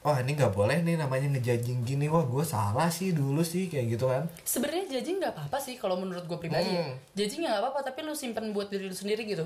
wah 0.06 0.22
ini 0.22 0.32
nggak 0.32 0.54
boleh 0.54 0.78
nih 0.80 0.94
namanya 0.94 1.26
ngejajing 1.34 1.82
gini 1.82 2.06
wah 2.06 2.22
gue 2.22 2.46
salah 2.46 2.86
sih 2.86 3.10
dulu 3.10 3.42
sih 3.42 3.66
kayak 3.66 3.98
gitu 3.98 4.06
kan 4.06 4.22
Sebenarnya 4.46 4.86
judging 4.86 5.18
nggak 5.18 5.34
apa-apa 5.34 5.58
sih 5.58 5.74
kalau 5.74 5.98
menurut 5.98 6.22
gue 6.24 6.38
pribadi. 6.38 6.70
Hmm. 6.70 6.94
Judging 7.12 7.42
nggak 7.42 7.58
apa-apa 7.58 7.82
tapi 7.82 8.06
lu 8.06 8.14
simpen 8.14 8.54
buat 8.54 8.70
diri 8.70 8.86
lu 8.86 8.94
sendiri 8.94 9.26
gitu. 9.26 9.42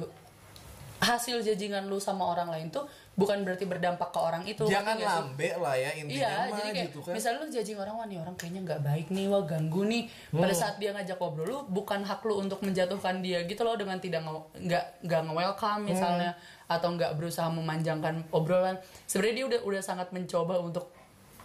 Hasil 1.01 1.41
judgingan 1.41 1.89
lu 1.89 1.97
sama 1.97 2.29
orang 2.29 2.53
lain 2.53 2.69
tuh 2.69 2.85
bukan 3.17 3.41
berarti 3.41 3.65
berdampak 3.65 4.13
ke 4.13 4.21
orang 4.21 4.45
itu. 4.45 4.69
jangan 4.69 5.01
lambe 5.01 5.49
lah 5.57 5.73
ya 5.73 5.97
intinya 5.97 6.29
Iya, 6.29 6.29
mah 6.29 6.57
jadi 6.61 6.71
kayak 6.71 6.87
gitu 6.93 6.99
kan 7.01 7.13
misalnya 7.17 7.39
lu 7.41 7.49
judging 7.49 7.79
orang 7.81 7.95
wah 7.97 8.05
nih 8.05 8.19
orang 8.21 8.37
kayaknya 8.37 8.61
nggak 8.69 8.81
baik 8.85 9.07
nih, 9.09 9.25
wah 9.33 9.43
ganggu 9.49 9.83
nih. 9.89 10.03
Hmm. 10.29 10.41
Pada 10.45 10.53
saat 10.53 10.77
dia 10.77 10.93
ngajak 10.93 11.17
ngobrol 11.17 11.49
lu, 11.49 11.59
bukan 11.73 12.05
hak 12.05 12.21
lu 12.21 12.37
untuk 12.37 12.61
menjatuhkan 12.61 13.25
dia 13.25 13.49
gitu 13.49 13.65
loh 13.65 13.81
dengan 13.81 13.97
tidak 13.97 14.21
nggak 14.61 14.85
nggak 15.09 15.21
nge-welcome 15.25 15.89
misalnya 15.89 16.37
Hmm. 16.37 16.60
Atau 16.71 16.95
nggak 16.95 17.19
berusaha 17.19 17.51
memanjangkan 17.51 18.31
obrolan. 18.31 18.79
Sebenarnya 19.11 19.35
dia 19.43 19.47
udah 19.51 19.61
udah 19.67 19.83
sangat 19.83 20.15
mencoba 20.15 20.63
untuk 20.63 20.95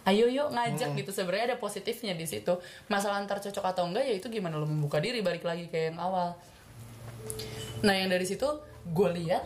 ayo 0.06 0.30
yuk 0.30 0.54
ngajak 0.54 0.94
Hmm. 0.94 0.98
gitu 1.02 1.10
sebenarnya 1.10 1.50
ada 1.50 1.58
positifnya 1.58 2.14
di 2.14 2.30
situ 2.30 2.54
masalah 2.86 3.18
antar 3.18 3.42
cocok 3.42 3.74
atau 3.74 3.90
enggak 3.90 4.06
ya 4.06 4.14
itu 4.14 4.30
gimana 4.30 4.54
lu 4.54 4.62
membuka 4.62 5.02
diri 5.02 5.18
balik 5.18 5.42
lagi 5.42 5.66
kayak 5.66 5.90
yang 5.90 5.98
awal 5.98 6.30
nah 7.82 7.90
yang 7.90 8.06
dari 8.06 8.22
situ 8.22 8.46
gue 8.86 9.08
lihat 9.18 9.42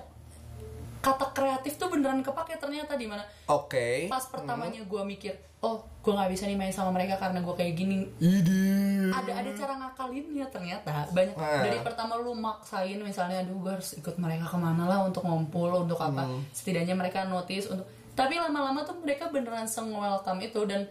kata 1.00 1.32
kreatif 1.32 1.80
tuh 1.80 1.88
beneran 1.88 2.20
kepake 2.20 2.60
ternyata 2.60 2.94
di 2.94 3.08
mana. 3.08 3.24
Oke. 3.48 4.06
Pas 4.12 4.24
pertamanya 4.28 4.84
gue 4.84 5.02
mikir 5.04 5.34
oh 5.60 5.84
gue 6.00 6.12
nggak 6.16 6.32
bisa 6.32 6.48
nih 6.48 6.56
main 6.56 6.72
sama 6.72 6.88
mereka 6.88 7.20
karena 7.20 7.40
gue 7.44 7.54
kayak 7.56 7.74
gini. 7.76 8.08
Idi. 8.20 9.12
ada 9.12 9.32
ada 9.44 9.50
cara 9.52 9.72
ngakalinnya 9.80 10.46
ternyata. 10.48 11.08
Banyak. 11.12 11.36
Nah. 11.36 11.64
dari 11.64 11.78
pertama 11.84 12.16
lu 12.20 12.32
maksain 12.36 13.00
misalnya 13.00 13.44
aduh 13.44 13.56
gue 13.60 13.72
harus 13.80 13.96
ikut 13.96 14.16
mereka 14.16 14.48
ke 14.48 14.58
mana 14.60 14.88
lah 14.88 15.04
untuk 15.04 15.24
ngumpul 15.24 15.72
untuk 15.84 16.00
apa. 16.00 16.24
Hmm. 16.24 16.40
setidaknya 16.52 16.96
mereka 16.96 17.24
notice 17.28 17.68
untuk 17.68 17.88
tapi 18.16 18.36
lama-lama 18.36 18.84
tuh 18.84 19.00
mereka 19.00 19.32
beneran 19.32 19.64
seng 19.64 19.88
welcome 19.96 20.44
itu 20.44 20.60
dan 20.68 20.84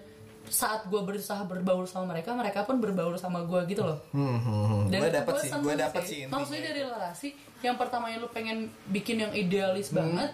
saat 0.46 0.82
gue 0.84 0.98
berusaha 0.98 1.44
berbaur 1.44 1.84
sama 1.84 2.10
mereka 2.10 2.32
mereka 2.32 2.64
pun 2.64 2.78
berbaur 2.78 3.14
sama 3.16 3.44
gue 3.44 3.60
gitu 3.68 3.82
loh 3.82 4.00
Hmm, 4.10 4.38
hmm, 4.38 4.64
hmm. 4.66 4.84
dan 4.88 5.00
gue 5.00 5.12
dapet 5.14 5.34
gua 5.34 5.42
sih 5.42 5.52
gue 5.52 5.76
dapet 5.76 6.02
sih 6.02 6.18
intinya 6.22 6.34
maksudnya 6.34 6.64
dari 6.66 6.82
relasi 6.82 7.30
yang 7.60 7.76
pertamanya 7.76 8.18
lu 8.18 8.28
pengen 8.28 8.58
bikin 8.88 9.20
yang 9.20 9.32
idealis 9.32 9.90
Hmm. 9.90 10.00
banget 10.00 10.32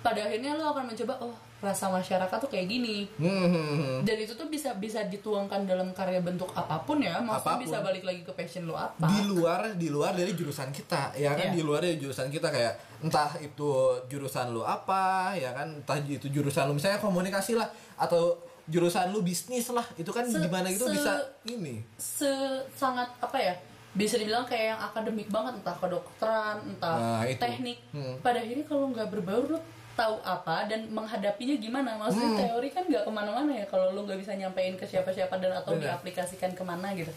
pada 0.00 0.20
akhirnya 0.22 0.54
lu 0.54 0.64
akan 0.64 0.84
mencoba 0.86 1.14
oh 1.20 1.32
rasa 1.60 1.92
masyarakat 1.92 2.38
tuh 2.38 2.48
kayak 2.48 2.66
gini 2.66 3.04
Hmm, 3.14 3.28
hmm, 3.28 3.52
hmm. 3.76 3.96
dan 4.00 4.16
itu 4.18 4.32
tuh 4.32 4.48
bisa 4.48 4.72
bisa 4.74 5.04
dituangkan 5.04 5.60
dalam 5.62 5.92
karya 5.92 6.16
bentuk 6.18 6.48
apa 6.50 6.80
pun 6.80 6.96
ya 6.98 7.20
maksudnya 7.20 7.36
Apa 7.36 7.52
pun. 7.52 7.60
bisa 7.60 7.76
balik 7.80 8.00
lagi 8.02 8.22
ke 8.22 8.32
passion 8.32 8.64
lu 8.64 8.72
apa 8.72 9.04
di 9.06 9.20
luar 9.22 9.76
di 9.76 9.88
luar 9.88 10.14
dari 10.14 10.32
jurusan 10.32 10.70
kita 10.70 11.12
ya 11.14 11.34
kan 11.34 11.52
Iya. 11.52 11.52
di 11.52 11.60
luar 11.60 11.84
dari 11.84 11.96
jurusan 11.96 12.28
kita 12.28 12.48
kayak 12.48 12.74
entah 13.00 13.36
itu 13.38 13.68
jurusan 14.06 14.46
lu 14.50 14.64
apa 14.64 15.32
ya 15.34 15.52
kan 15.52 15.68
entah 15.74 16.00
itu 16.00 16.26
jurusan 16.26 16.64
lu 16.64 16.72
misalnya 16.72 16.96
komunikasi 16.96 17.52
lah 17.52 17.68
atau 17.94 18.40
jurusan 18.70 19.10
lu 19.10 19.20
bisnis 19.20 19.66
lah 19.68 19.84
itu 19.94 20.08
kan 20.08 20.22
Se- 20.24 20.38
gimana 20.38 20.66
gitu 20.66 20.86
se- 20.86 20.94
bisa 20.94 21.12
ini 21.44 21.82
se 21.96 22.30
sangat 22.72 23.10
apa 23.18 23.36
ya 23.36 23.54
bisa 23.90 24.14
dibilang 24.14 24.42
kayak 24.44 24.66
yang 24.68 24.80
akademik 24.80 25.26
banget 25.26 25.52
entah 25.56 25.74
kedokteran 25.74 26.62
entah 26.64 26.94
Nah, 26.94 27.22
itu. 27.24 27.36
teknik 27.36 27.78
Hmm. 27.90 28.14
pada 28.20 28.38
akhirnya 28.38 28.62
kalau 28.64 28.86
nggak 28.88 29.10
berbaur 29.10 29.44
lu 29.48 29.58
tahu 29.92 30.16
apa 30.22 30.64
dan 30.64 30.86
menghadapinya 30.88 31.56
gimana 31.56 31.98
maksudnya 31.98 32.30
Hmm. 32.30 32.40
teori 32.40 32.68
kan 32.68 32.86
nggak 32.86 33.02
ke 33.02 33.10
mana-mana 33.10 33.50
ya 33.52 33.66
kalau 33.66 33.90
lu 33.90 34.06
nggak 34.06 34.16
bisa 34.16 34.32
nyampein 34.32 34.74
ke 34.74 34.86
siapa-siapa 34.86 35.34
dan 35.36 35.52
atau 35.52 35.74
Benar. 35.74 35.98
diaplikasikan 35.98 36.54
ke 36.54 36.62
mana 36.62 36.94
gitu 36.94 37.10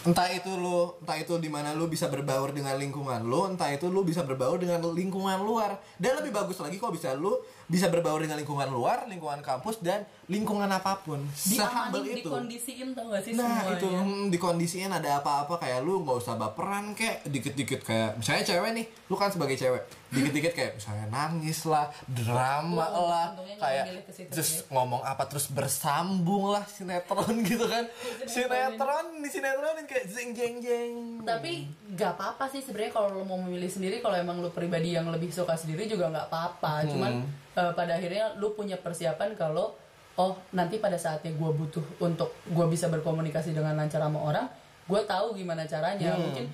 entah 0.00 0.30
itu 0.30 0.52
lu 0.54 0.94
entah 1.02 1.16
itu 1.16 1.34
di 1.36 1.48
mana 1.48 1.72
lu 1.72 1.84
bisa 1.86 2.06
berbaur 2.06 2.52
dengan 2.52 2.76
lingkungan 2.76 3.18
lu 3.20 3.44
entah 3.46 3.66
itu 3.68 3.88
lu 3.88 4.00
bisa 4.02 4.22
berbaur 4.22 4.56
dengan 4.56 4.78
lingkungan 4.86 5.40
luar 5.40 5.74
dan 5.96 6.16
lebih 6.16 6.30
bagus 6.30 6.56
lagi 6.58 6.76
kok 6.76 6.92
bisa 6.92 7.12
lu 7.14 7.34
bisa 7.68 7.86
berbaur 7.86 8.18
dengan 8.18 8.34
lingkungan 8.34 8.66
luar, 8.66 9.04
lingkungan 9.04 9.38
kampus 9.38 9.78
dan 9.78 10.00
lingkungan 10.24 10.66
apa 10.66 10.98
pun. 10.98 11.20
Diamanin 11.20 12.00
itu. 12.10 12.24
dikondisiin 12.24 12.88
tau 12.90 13.08
gak 13.08 13.20
sih 13.20 13.32
Nah 13.32 13.44
semuanya 13.44 13.76
itu 13.76 13.86
hmm, 13.86 14.24
dikondisiin 14.28 14.90
ada 14.90 15.10
apa-apa 15.18 15.54
kayak 15.58 15.80
lu 15.80 16.00
nggak 16.00 16.16
usah 16.18 16.34
baperan 16.34 16.92
kayak 16.92 17.24
dikit-dikit 17.24 17.80
kayak 17.82 18.16
misalnya 18.16 18.42
cewek 18.42 18.70
nih 18.72 18.86
lu 19.04 19.14
kan 19.14 19.28
sebagai 19.28 19.54
cewek 19.54 19.82
dikit-dikit 20.08 20.52
kayak 20.52 20.72
misalnya 20.74 21.06
nangis 21.06 21.60
lah 21.62 21.86
drama 22.06 22.84
Wow, 22.88 23.04
lah 23.06 23.26
kayak 23.58 23.84
terus 24.26 24.50
ya. 24.58 24.68
ngomong 24.70 25.00
apa 25.02 25.24
terus 25.24 25.48
bersambung 25.48 26.48
lah 26.48 26.64
sinetron 26.64 27.36
gitu 27.46 27.64
kan 27.64 27.84
sinetron 28.26 29.06
di 29.18 29.28
sinetron 29.28 29.76
kayak 29.84 30.06
jeng 30.06 30.30
jeng 30.32 30.56
jeng 30.58 30.92
tapi 31.22 31.64
nggak 31.88 32.12
apa-apa 32.14 32.48
sih 32.48 32.60
sebenarnya 32.60 32.92
kalau 32.94 33.08
lo 33.10 33.22
mau 33.22 33.38
memilih 33.38 33.68
sendiri 33.68 33.98
kalau 33.98 34.14
emang 34.14 34.38
lo 34.38 34.48
pribadi 34.48 34.92
yang 34.92 35.08
lebih 35.08 35.28
suka 35.28 35.54
sendiri 35.54 35.84
juga 35.84 36.08
nggak 36.08 36.26
apa-apa 36.26 36.70
Hmm. 36.78 36.90
cuman 36.90 37.12
eh, 37.58 37.72
pada 37.74 37.98
akhirnya 37.98 38.38
lo 38.38 38.54
punya 38.54 38.78
persiapan 38.78 39.34
kalau 39.34 39.74
oh 40.18 40.34
nanti 40.54 40.78
pada 40.78 40.98
saatnya 40.98 41.34
gue 41.34 41.50
butuh 41.50 41.82
untuk 42.02 42.34
gue 42.46 42.66
bisa 42.70 42.86
berkomunikasi 42.90 43.54
dengan 43.54 43.74
lancar 43.78 44.02
sama 44.02 44.18
orang 44.18 44.46
gue 44.88 45.00
tahu 45.04 45.36
gimana 45.36 45.68
caranya. 45.68 46.16
Hmm. 46.16 46.22
mungkin 46.24 46.46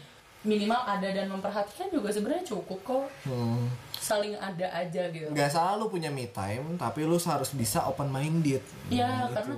minimal 0.44 0.76
ada 0.84 1.08
dan 1.08 1.32
memperhatikan 1.32 1.88
juga 1.88 2.12
sebenarnya 2.12 2.44
cukup 2.44 2.78
kok. 2.84 3.06
Hmm. 3.24 3.68
saling 3.96 4.36
ada 4.36 4.68
aja 4.68 5.08
gitu. 5.08 5.32
Nggak 5.32 5.48
salah 5.48 5.80
lu 5.80 5.88
punya 5.88 6.12
me 6.12 6.28
time 6.28 6.76
tapi 6.76 7.08
lu 7.08 7.16
harus 7.16 7.56
bisa 7.56 7.80
open 7.88 8.12
minded 8.12 8.60
Iya 8.92 9.32
karena 9.32 9.56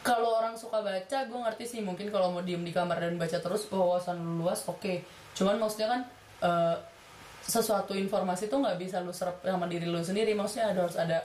kalau 0.00 0.40
orang 0.40 0.56
suka 0.56 0.80
baca 0.80 1.18
gue 1.28 1.38
ngerti 1.44 1.64
sih 1.68 1.80
mungkin 1.84 2.08
kalau 2.08 2.32
mau 2.32 2.40
diem 2.40 2.64
di 2.64 2.72
kamar 2.72 2.96
dan 2.96 3.20
baca 3.20 3.36
terus 3.36 3.68
oh, 3.68 3.92
wawasan 3.92 4.16
lu 4.24 4.44
luas 4.48 4.64
oke. 4.64 5.04
Cuman 5.36 5.60
maksudnya 5.60 5.92
kan 5.92 6.00
eh, 6.48 6.76
sesuatu 7.44 7.92
informasi 7.92 8.48
tuh 8.48 8.64
nggak 8.64 8.76
bisa 8.80 9.04
lu 9.04 9.12
serap 9.12 9.40
sama 9.44 9.68
diri 9.68 9.84
lu 9.84 10.00
sendiri. 10.00 10.32
Maksudnya 10.32 10.72
ada 10.72 10.80
harus 10.88 10.96
ada 10.96 11.18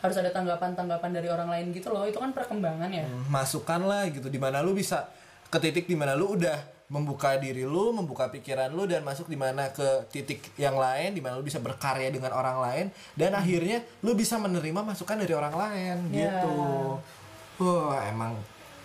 harus 0.00 0.16
ada 0.16 0.30
tanggapan-tanggapan 0.32 1.10
dari 1.12 1.28
orang 1.28 1.48
lain 1.48 1.70
gitu 1.70 1.92
loh. 1.92 2.04
Itu 2.04 2.18
kan 2.18 2.34
perkembangan 2.34 2.90
ya. 2.90 3.04
Masukan 3.28 3.86
lah 3.86 4.08
gitu. 4.10 4.26
Di 4.26 4.40
mana 4.40 4.60
lu 4.60 4.74
bisa 4.74 5.06
ke 5.46 5.58
titik 5.58 5.86
di 5.86 5.94
mana 5.94 6.14
lu 6.14 6.38
udah 6.38 6.58
membuka 6.90 7.38
diri 7.38 7.62
lu 7.62 7.94
membuka 7.94 8.26
pikiran 8.26 8.66
lu 8.74 8.82
dan 8.82 9.06
masuk 9.06 9.30
di 9.30 9.38
mana 9.38 9.70
ke 9.70 10.10
titik 10.10 10.42
yang 10.58 10.74
lain 10.74 11.14
di 11.14 11.22
mana 11.22 11.38
lu 11.38 11.46
bisa 11.46 11.62
berkarya 11.62 12.10
dengan 12.10 12.34
orang 12.34 12.58
lain 12.58 12.86
dan 13.14 13.30
akhirnya 13.30 13.78
lu 14.02 14.18
bisa 14.18 14.42
menerima 14.42 14.82
masukan 14.82 15.22
dari 15.22 15.30
orang 15.30 15.54
lain 15.54 15.96
Ya. 16.10 16.42
gitu. 16.42 16.98
Wah 17.62 18.02
emang 18.10 18.34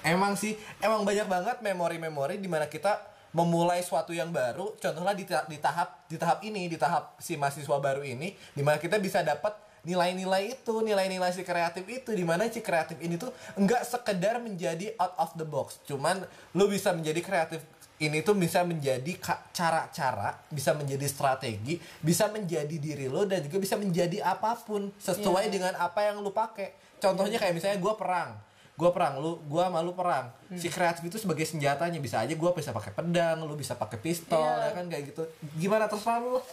emang 0.05 0.37
sih 0.37 0.53
emang 0.77 1.01
banyak 1.01 1.25
banget 1.25 1.57
memori-memori 1.65 2.37
di 2.37 2.45
mana 2.45 2.69
kita 2.69 2.93
memulai 3.35 3.83
suatu 3.83 4.15
yang 4.15 4.31
baru 4.31 4.79
contohnya 4.79 5.11
di, 5.11 5.27
ta- 5.27 5.43
di 5.43 5.59
tahap 5.59 6.07
di 6.07 6.15
tahap 6.15 6.39
ini 6.41 6.71
di 6.71 6.79
tahap 6.79 7.19
si 7.19 7.35
mahasiswa 7.35 7.75
baru 7.77 7.99
ini 8.01 8.31
di 8.31 8.63
mana 8.63 8.79
kita 8.79 8.95
bisa 8.95 9.19
dapat 9.21 9.51
nilai-nilai 9.83 10.55
itu 10.55 10.73
nilai-nilai 10.81 11.29
si 11.29 11.43
kreatif 11.43 11.83
itu 11.85 12.09
di 12.09 12.23
mana 12.23 12.47
si 12.47 12.57
kreatif 12.57 12.95
ini 12.97 13.19
tuh 13.19 13.29
enggak 13.53 13.83
sekedar 13.83 14.39
menjadi 14.39 14.97
out 14.97 15.13
of 15.19 15.29
the 15.37 15.45
box. 15.45 15.77
Cuman 15.85 16.25
lu 16.55 16.65
bisa 16.65 16.89
menjadi 16.89 17.21
kreatif 17.21 17.61
ini 18.01 18.19
tuh 18.19 18.33
bisa 18.33 18.65
menjadi 18.65 19.13
cara-cara 19.53 20.35
bisa 20.49 20.73
menjadi 20.73 21.05
strategi 21.05 21.77
bisa 21.99 22.27
menjadi 22.27 22.75
diri 22.75 23.07
lo 23.07 23.23
dan 23.23 23.45
juga 23.45 23.61
bisa 23.61 23.75
menjadi 23.77 24.19
apa 24.19 24.57
pun 24.57 24.89
sesuai 24.97 25.47
Iya. 25.47 25.53
dengan 25.53 25.73
apa 25.77 26.01
yang 26.03 26.19
lu 26.19 26.31
pakai. 26.31 26.75
Contohnya 26.97 27.37
kayak 27.37 27.53
misalnya 27.53 27.77
gua 27.77 27.93
perang 27.93 28.35
gue 28.75 28.89
perang 28.91 29.17
lu 29.17 29.39
gue 29.41 29.63
malu 29.65 29.91
perang. 29.91 30.27
Hmm. 30.47 30.55
si 30.55 30.67
kreatif 30.67 30.99
itu 31.01 31.15
sebagai 31.15 31.43
senjatanya 31.43 31.97
bisa 31.97 32.19
aja 32.19 32.31
gue 32.31 32.51
bisa 32.51 32.69
pakai 32.69 32.91
pedang 32.91 33.39
lu 33.41 33.55
bisa 33.55 33.73
pakai 33.73 33.95
pistol 33.97 34.35
Iya. 34.37 34.67
ya 34.67 34.71
kan 34.73 34.85
kayak 34.85 35.03
gitu. 35.09 35.23
Gimana 35.55 35.87
terserah 35.87 36.19
lu. 36.19 36.43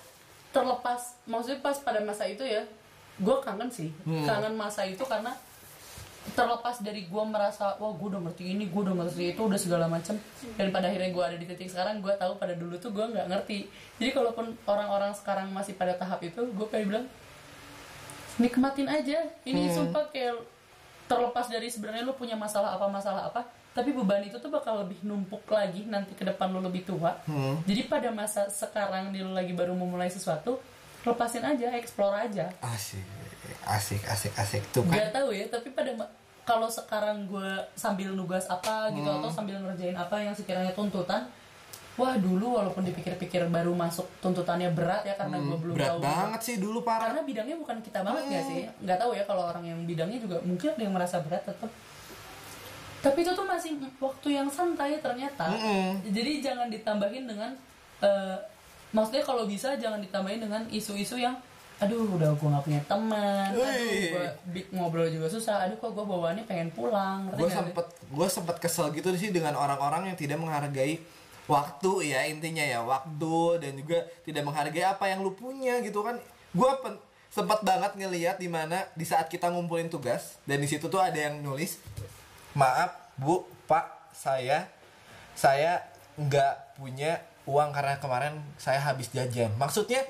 Terlepas 0.50 1.18
maksudnya 1.24 1.58
pas 1.58 1.76
pada 1.76 1.98
masa 2.00 2.24
itu 2.24 2.42
ya 2.42 2.62
gue 3.18 3.36
kangen 3.40 3.66
sih. 3.68 3.90
Hmm. 4.02 4.22
kangen 4.22 4.54
masa 4.54 4.82
itu 4.82 5.02
karena 5.02 5.34
terlepas 6.22 6.78
dari 6.78 7.10
gue 7.10 7.24
merasa 7.26 7.74
wah 7.76 7.90
gue 7.90 8.06
udah 8.06 8.22
ngerti 8.22 8.54
ini 8.54 8.70
gue 8.70 8.80
udah 8.80 8.94
ngerti 8.94 9.34
itu 9.34 9.42
udah 9.42 9.58
segala 9.58 9.90
macam 9.90 10.14
dan 10.54 10.66
pada 10.70 10.86
akhirnya 10.86 11.10
gue 11.10 11.24
ada 11.24 11.34
di 11.34 11.44
titik 11.44 11.66
sekarang 11.66 11.98
gue 11.98 12.14
tahu 12.14 12.38
pada 12.38 12.54
dulu 12.54 12.78
tuh 12.78 12.94
gue 12.94 13.02
nggak 13.02 13.26
ngerti. 13.26 13.66
Jadi 13.98 14.10
kalaupun 14.12 14.54
orang-orang 14.64 15.10
sekarang 15.12 15.50
masih 15.50 15.74
pada 15.74 15.98
tahap 15.98 16.22
itu 16.22 16.38
gue 16.38 16.66
kayak 16.70 16.86
bilang 16.86 17.06
nikmatin 18.38 18.86
aja. 18.86 19.18
Ini 19.42 19.74
sumpah 19.74 20.06
kayak 20.08 20.38
terlepas 21.12 21.46
dari 21.52 21.68
sebenarnya 21.68 22.02
lu 22.08 22.16
punya 22.16 22.34
masalah 22.34 22.80
apa 22.80 22.86
masalah 22.88 23.28
apa 23.28 23.44
tapi 23.72 23.92
beban 23.96 24.20
itu 24.20 24.36
tuh 24.36 24.52
bakal 24.52 24.84
lebih 24.84 25.00
numpuk 25.00 25.48
lagi 25.48 25.88
nanti 25.88 26.12
ke 26.12 26.28
depan 26.28 26.52
lu 26.52 26.60
lebih 26.60 26.84
tua. 26.84 27.16
Jadi 27.64 27.88
pada 27.88 28.12
masa 28.12 28.44
sekarang 28.52 29.16
dia 29.16 29.24
lu 29.24 29.32
lagi 29.32 29.56
baru 29.56 29.72
memulai 29.72 30.12
sesuatu 30.12 30.60
lepasin 31.08 31.40
aja 31.40 31.72
explore 31.80 32.12
aja. 32.20 32.52
Asik 32.60 33.00
asik 33.64 34.02
asik 34.04 34.32
asik. 34.36 34.62
Tuh 34.76 34.84
kan. 34.84 34.92
Nggak 34.92 35.10
tahu 35.16 35.28
ya 35.32 35.48
tapi 35.48 35.72
pada 35.72 35.88
kalau 36.44 36.68
sekarang 36.68 37.24
gue 37.30 37.50
sambil 37.78 38.12
nugas 38.12 38.44
apa 38.50 38.90
gitu 38.92 39.06
atau 39.06 39.30
sambil 39.30 39.56
ngerjain 39.62 39.94
apa 39.94 40.20
yang 40.20 40.34
sekiranya 40.34 40.74
tuntutan 40.74 41.24
wah 41.92 42.16
dulu 42.16 42.56
walaupun 42.56 42.88
dipikir-pikir 42.88 43.52
baru 43.52 43.76
masuk 43.76 44.08
tuntutannya 44.24 44.72
berat 44.72 45.04
ya 45.04 45.12
karena 45.12 45.36
gue 45.36 45.58
belum 45.60 45.74
berat 45.76 45.90
tahu 45.92 46.00
banget 46.00 46.40
sih 46.40 46.56
dulu 46.56 46.80
parah 46.80 47.12
karena 47.12 47.22
bidangnya 47.28 47.56
bukan 47.60 47.76
kita 47.84 48.00
banget 48.00 48.22
nggak 48.32 48.44
sih? 48.48 48.60
Nggak 48.80 48.98
tahu 48.98 49.10
ya 49.12 49.24
kalau 49.28 49.42
orang 49.52 49.64
yang 49.68 49.80
bidangnya 49.84 50.18
juga 50.24 50.40
mungkin 50.40 50.72
ada 50.72 50.82
yang 50.82 50.94
merasa 50.96 51.20
berat 51.20 51.44
tetap 51.44 51.68
tapi 53.02 53.18
itu 53.26 53.34
tuh 53.34 53.42
masih 53.42 53.82
waktu 53.98 54.28
yang 54.30 54.46
santai 54.46 55.02
ternyata. 55.02 55.50
Jadi 56.06 56.38
jangan 56.38 56.70
ditambahin 56.70 57.26
dengan 57.26 57.50
eh, 57.98 58.38
maksudnya 58.94 59.26
kalau 59.26 59.44
bisa 59.44 59.74
jangan 59.74 59.98
ditambahin 59.98 60.38
dengan 60.38 60.62
isu-isu 60.70 61.18
yang 61.18 61.34
aduh 61.82 62.14
udah 62.14 62.30
gue 62.38 62.46
nggak 62.46 62.62
punya 62.62 62.78
teman 62.86 63.50
aduh 63.50 63.66
gue 63.66 64.62
ngobrol 64.70 65.10
juga 65.10 65.26
susah. 65.26 65.66
Aduh 65.66 65.76
kok 65.82 65.92
gue 65.98 66.04
bawaannya 66.06 66.46
pengen 66.46 66.70
pulang? 66.72 67.26
Gue 67.34 67.50
sempet 67.50 67.84
gue 68.06 68.28
sempet 68.30 68.56
kesel 68.62 68.94
gitu 68.94 69.10
sih 69.18 69.34
dengan 69.34 69.58
orang-orang 69.58 70.08
yang 70.08 70.16
tidak 70.16 70.38
menghargai 70.38 71.02
waktu 71.50 72.14
ya 72.14 72.26
intinya 72.30 72.62
ya 72.62 72.80
waktu 72.82 73.58
dan 73.58 73.72
juga 73.74 74.06
tidak 74.22 74.42
menghargai 74.46 74.86
apa 74.86 75.04
yang 75.10 75.22
lu 75.24 75.34
punya 75.34 75.82
gitu 75.82 76.02
kan. 76.06 76.18
Gue 76.52 76.70
sempat 77.32 77.64
banget 77.64 77.96
ngeliat 77.96 78.36
di 78.36 78.46
mana 78.46 78.84
di 78.92 79.08
saat 79.08 79.26
kita 79.32 79.48
ngumpulin 79.48 79.88
tugas 79.88 80.36
dan 80.44 80.60
di 80.60 80.68
situ 80.68 80.86
tuh 80.92 81.00
ada 81.00 81.16
yang 81.16 81.40
nulis 81.40 81.80
maaf 82.52 82.92
bu 83.16 83.48
pak 83.64 84.12
saya 84.12 84.68
saya 85.32 85.80
nggak 86.20 86.76
punya 86.76 87.24
uang 87.48 87.72
karena 87.72 87.96
kemarin 87.98 88.34
saya 88.60 88.78
habis 88.84 89.10
jajan. 89.10 89.50
Maksudnya 89.56 90.04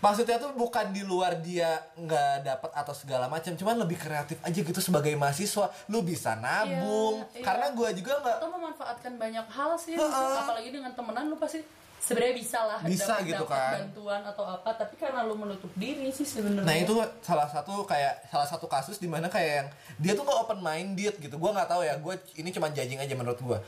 maksudnya 0.00 0.36
tuh 0.36 0.52
bukan 0.52 0.90
di 0.90 1.02
luar 1.02 1.36
dia 1.38 1.76
nggak 1.94 2.34
dapat 2.42 2.70
atau 2.74 2.92
segala 2.92 3.26
macam 3.26 3.52
cuman 3.52 3.76
lebih 3.78 3.96
kreatif 3.96 4.40
aja 4.40 4.58
gitu 4.58 4.80
sebagai 4.80 5.12
mahasiswa 5.14 5.68
lu 5.86 6.00
bisa 6.00 6.34
nabung 6.34 7.20
Iya, 7.22 7.36
iya. 7.36 7.44
karena 7.44 7.66
gua 7.70 7.88
juga 7.90 8.16
nggak 8.18 8.36
atau 8.36 8.48
memanfaatkan 8.50 9.12
banyak 9.14 9.46
hal 9.46 9.70
sih 9.76 9.92
Heeh. 9.92 10.00
maksudnya 10.02 10.40
apalagi 10.42 10.70
dengan 10.70 10.92
temenan 10.92 11.24
lu 11.26 11.36
pasti 11.36 11.60
sebenarnya 12.00 12.32
bisa 12.34 12.58
lah 12.64 12.78
Bisa 12.80 13.12
dapat- 13.12 13.28
gitu 13.28 13.44
kan. 13.44 13.72
bantuan 13.76 14.22
atau 14.24 14.44
apa 14.46 14.70
tapi 14.72 14.96
karena 14.96 15.20
lu 15.20 15.36
menutup 15.36 15.68
diri 15.74 16.08
sih 16.08 16.24
sebenarnya 16.24 16.64
Nah 16.64 16.74
itu 16.74 16.92
salah 17.20 17.44
satu 17.44 17.84
kayak 17.84 18.24
salah 18.26 18.48
satu 18.48 18.64
kasus 18.66 18.96
di 18.96 19.04
mana 19.04 19.28
kayak 19.28 19.52
yang 19.54 19.68
dia 19.98 20.12
tuh 20.14 20.24
nggak 20.24 20.40
open 20.40 20.60
minded 20.60 21.12
gitu. 21.18 21.36
Gua 21.36 21.52
nggak 21.52 21.68
tahu 21.68 21.84
ya. 21.84 22.00
Gue 22.00 22.16
ini 22.34 22.48
cuma 22.48 22.68
judging 22.68 22.96
aja 22.96 23.12
menurut 23.12 23.36
gua. 23.38 23.60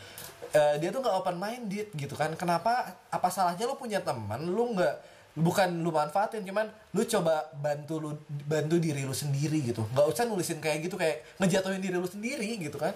Eh, 0.49 0.75
dia 0.79 0.89
tuh 0.89 1.01
nggak 1.01 1.13
open 1.15 1.37
minded 1.37 1.93
gitu 1.93 2.15
kan. 2.15 2.33
Kenapa? 2.33 2.73
Apa 3.07 3.29
salahnya 3.29 3.65
lu 3.65 3.77
punya 3.77 4.01
teman? 4.01 4.41
Lu 4.43 4.73
nggak 4.73 5.12
bukan 5.35 5.81
lu 5.81 5.89
manfaatin 5.89 6.43
cuman 6.43 6.65
lu 6.93 7.03
coba 7.03 7.33
bantu 7.55 7.97
lu 7.99 8.11
bantu 8.45 8.77
diri 8.77 9.03
lu 9.03 9.13
sendiri 9.13 9.65
gitu. 9.65 9.81
Nggak 9.89 10.07
usah 10.07 10.25
nulisin 10.25 10.59
kayak 10.59 10.85
gitu 10.85 10.95
kayak 10.95 11.25
ngejatuhin 11.39 11.81
diri 11.81 11.97
lu 11.97 12.05
sendiri 12.05 12.59
gitu 12.59 12.77
kan. 12.77 12.93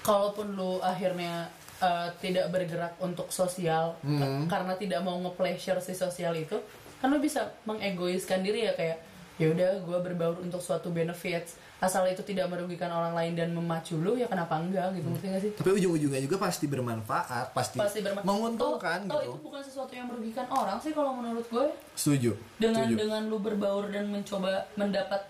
Kalaupun 0.00 0.56
lu 0.56 0.80
akhirnya 0.80 1.52
uh, 1.78 2.08
tidak 2.18 2.48
bergerak 2.48 2.96
untuk 2.98 3.28
sosial 3.30 3.92
Hmm. 4.00 4.46
ka- 4.46 4.56
karena 4.56 4.72
tidak 4.74 5.00
mau 5.00 5.20
nge-pleasure 5.20 5.76
si 5.78 5.92
sosial 5.92 6.32
itu 6.34 6.56
kan 6.96 7.08
lu 7.08 7.16
bisa 7.16 7.52
mengegoiskan 7.64 8.40
diri 8.40 8.64
ya 8.64 8.72
kayak 8.72 8.98
ya 9.36 9.48
udah 9.48 9.70
gue 9.78 9.98
berbaur 10.02 10.36
untuk 10.38 10.60
suatu 10.60 10.88
benefits 10.88 11.56
asal 11.80 12.04
itu 12.04 12.20
tidak 12.20 12.46
merugikan 12.46 12.88
orang 12.88 13.12
lain 13.12 13.32
dan 13.32 13.48
memacu 13.50 13.96
lu 13.96 14.12
ya 14.14 14.24
kenapa 14.24 14.52
enggak 14.54 14.92
gitu 14.92 15.08
ngerti 15.08 15.26
gak 15.26 15.40
sih? 15.40 15.52
Tapi 15.54 15.70
ujung-ujungnya 15.74 16.20
juga 16.20 16.36
pasti 16.38 16.64
bermanfaat 16.66 17.50
pasti, 17.50 17.76
pasti 17.76 18.00
bermanfaat. 18.00 18.28
menguntungkan 18.28 18.98
Toh- 19.02 19.08
toh 19.08 19.18
gitu. 19.18 19.30
itu 19.30 19.40
bukan 19.42 19.62
sesuatu 19.62 19.92
yang 19.92 20.06
merugikan 20.06 20.44
orang 20.46 20.76
sih 20.76 20.92
kalau 20.92 21.12
menurut 21.12 21.46
gue. 21.46 21.66
Setuju 21.94 22.36
dengan 22.56 22.84
setuju. 22.84 22.96
dengan 22.98 23.22
lu 23.26 23.38
berbaur 23.38 23.88
dan 23.88 24.06
mencoba 24.06 24.68
mendapat 24.74 25.24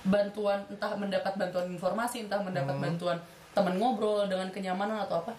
bantuan 0.00 0.62
entah 0.68 0.94
mendapat 0.94 1.32
bantuan 1.34 1.66
informasi 1.68 2.24
entah 2.24 2.38
mendapat 2.38 2.72
Hmm. 2.72 2.84
bantuan 2.84 3.18
teman 3.50 3.74
ngobrol 3.74 4.22
dengan 4.24 4.46
kenyamanan 4.48 5.02
atau 5.02 5.18
apa 5.20 5.34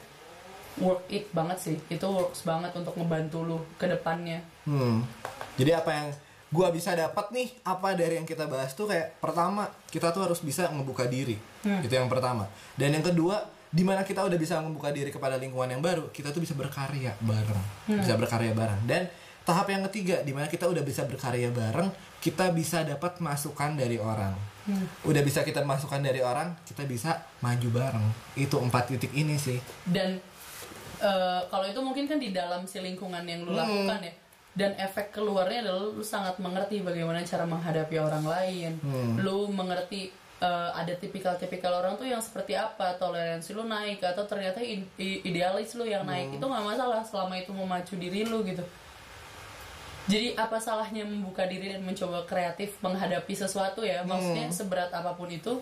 work 0.77 1.07
it 1.07 1.31
banget 1.31 1.57
sih. 1.57 1.75
Itu 1.87 2.03
works 2.05 2.43
banget 2.43 2.71
untuk 2.73 2.91
ngebantu 2.93 3.41
lu 3.41 3.57
ke 3.75 3.87
depannya. 3.87 4.43
Hmm. 4.63 5.07
Jadi 5.55 5.71
apa 5.71 5.89
yang 5.89 6.07
gua 6.49 6.73
bisa 6.73 6.97
dapat 6.97 7.29
nih 7.29 7.49
apa 7.65 7.93
dari 7.93 8.17
yang 8.17 8.25
kita 8.25 8.49
bahas 8.49 8.73
tuh 8.73 8.89
kayak 8.89 9.21
pertama 9.21 9.69
kita 9.93 10.09
tuh 10.09 10.25
harus 10.25 10.41
bisa 10.41 10.69
ngebuka 10.69 11.05
diri. 11.05 11.37
Itu 11.63 11.93
yang 11.93 12.09
pertama. 12.09 12.49
Dan 12.73 12.97
yang 12.97 13.05
kedua 13.05 13.45
di 13.69 13.85
mana 13.85 14.01
kita 14.01 14.25
udah 14.25 14.37
bisa 14.39 14.57
membuka 14.65 14.89
diri 14.89 15.13
kepada 15.13 15.37
lingkungan 15.37 15.69
yang 15.69 15.83
baru, 15.85 16.09
kita 16.09 16.33
tuh 16.33 16.41
bisa 16.41 16.57
berkarya 16.57 17.13
bareng. 17.21 17.63
Bisa 18.01 18.17
berkarya 18.17 18.57
bareng. 18.57 18.81
Dan 18.89 19.05
tahap 19.49 19.65
yang 19.73 19.81
ketiga 19.89 20.21
di 20.21 20.29
mana 20.29 20.45
kita 20.45 20.69
udah 20.69 20.85
bisa 20.85 21.09
berkarya 21.09 21.49
bareng 21.49 21.89
kita 22.21 22.53
bisa 22.53 22.85
dapat 22.85 23.17
masukan 23.17 23.73
dari 23.73 23.97
orang 23.97 24.37
udah 25.01 25.21
bisa 25.25 25.41
kita 25.41 25.65
masukan 25.65 25.97
dari 26.05 26.21
orang 26.21 26.53
kita 26.61 26.85
bisa 26.85 27.25
maju 27.41 27.69
bareng 27.73 28.05
itu 28.37 28.53
empat 28.53 28.93
titik 28.93 29.09
ini 29.17 29.41
sih 29.41 29.57
dan 29.89 30.21
eh, 31.01 31.41
kalau 31.49 31.65
itu 31.65 31.81
mungkin 31.81 32.05
kan 32.05 32.21
di 32.21 32.29
dalam 32.29 32.69
si 32.69 32.77
lingkungan 32.77 33.25
yang 33.25 33.41
lu 33.41 33.57
lakukan 33.57 34.05
ya 34.05 34.13
dan 34.57 34.73
efek 34.75 35.13
keluarnya 35.13 35.63
adalah 35.65 35.93
lu 35.93 36.03
sangat 36.03 36.35
mengerti 36.41 36.81
bagaimana 36.81 37.21
cara 37.23 37.45
menghadapi 37.45 37.95
orang 38.01 38.25
lain. 38.25 38.71
Lu 39.21 39.47
mengerti 39.53 40.09
eh, 40.41 40.69
ada 40.73 40.93
tipikal-tipikal 40.97 41.79
orang 41.79 41.95
tuh 41.95 42.07
yang 42.09 42.19
seperti 42.19 42.57
apa 42.57 42.97
toleransi 42.97 43.55
lu 43.55 43.67
naik 43.69 44.01
atau 44.03 44.25
ternyata 44.25 44.59
idealis 44.99 45.77
lu 45.77 45.85
yang 45.85 46.03
naik. 46.03 46.35
Itu 46.35 46.45
nggak 46.49 46.65
masalah 46.65 47.05
selama 47.05 47.37
itu 47.37 47.51
memacu 47.53 47.95
diri 47.95 48.25
lu 48.25 48.41
gitu. 48.43 48.65
Jadi 50.09 50.33
apa 50.33 50.57
salahnya 50.57 51.05
membuka 51.05 51.45
diri 51.45 51.69
dan 51.69 51.85
mencoba 51.85 52.25
kreatif 52.25 52.81
menghadapi 52.81 53.29
sesuatu 53.37 53.85
ya? 53.85 54.01
Maksudnya 54.01 54.49
seberat 54.49 54.89
apa 54.89 55.13
pun 55.13 55.29
itu 55.29 55.61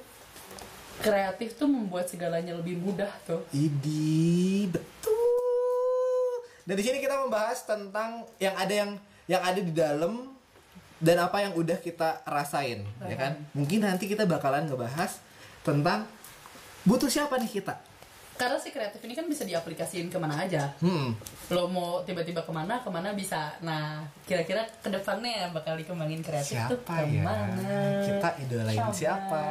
kreatif 1.04 1.60
tuh 1.60 1.67
membuat 1.67 2.08
segalanya 2.08 2.56
lebih 2.56 2.80
mudah 2.80 3.12
tuh. 3.28 3.43
Idi 3.52 4.71
betul. 4.71 5.16
Dan 6.67 6.75
di 6.75 6.84
sini 6.84 6.99
kita 6.99 7.15
membahas 7.17 7.63
tentang 7.63 8.27
yang 8.38 8.51
ada 8.53 8.73
yang 8.75 8.91
yang 9.25 9.39
ada 9.39 9.56
di 9.58 9.71
dalam 9.71 10.36
dan 10.97 11.15
apa 11.17 11.39
yang 11.39 11.53
udah 11.53 11.77
kita 11.77 12.19
rasain, 12.23 12.84
ya 13.01 13.15
kan? 13.15 13.39
Mungkin 13.53 13.80
nanti 13.82 14.03
kita 14.06 14.25
bakalan 14.25 14.65
ngebahas 14.65 15.23
tentang 15.62 16.03
butuh 16.84 17.08
siapa 17.08 17.36
nih 17.38 17.51
kita. 17.53 17.75
karena 18.34 18.53
si 18.56 18.69
kreatif 18.69 19.01
ini 19.01 19.12
kan 19.12 19.25
bisa 19.25 19.41
diaplikasiin 19.41 20.08
ke 20.08 20.17
mana 20.21 20.38
aja 20.38 20.69
Hmm. 20.77 21.10
lo 21.49 21.65
mau 21.65 22.06
tiba-tiba 22.06 22.38
ke 22.39 22.53
mana 22.53 22.77
ke 22.77 22.86
mana 22.88 23.10
bisa 23.12 23.49
nah 23.60 23.97
kira-kira 24.21 24.62
ke 24.77 24.93
depannya 24.93 25.49
bakal 25.49 25.73
dikembangin 25.73 26.21
kreatif 26.21 26.53
tuh 26.69 26.77
Siapa 26.77 27.01
ya? 27.01 27.10
ke 27.10 27.17
mana 27.17 27.73
Kita 28.06 28.30
idolain 28.38 28.77
Coba. 28.77 28.93
siapa? 28.93 29.41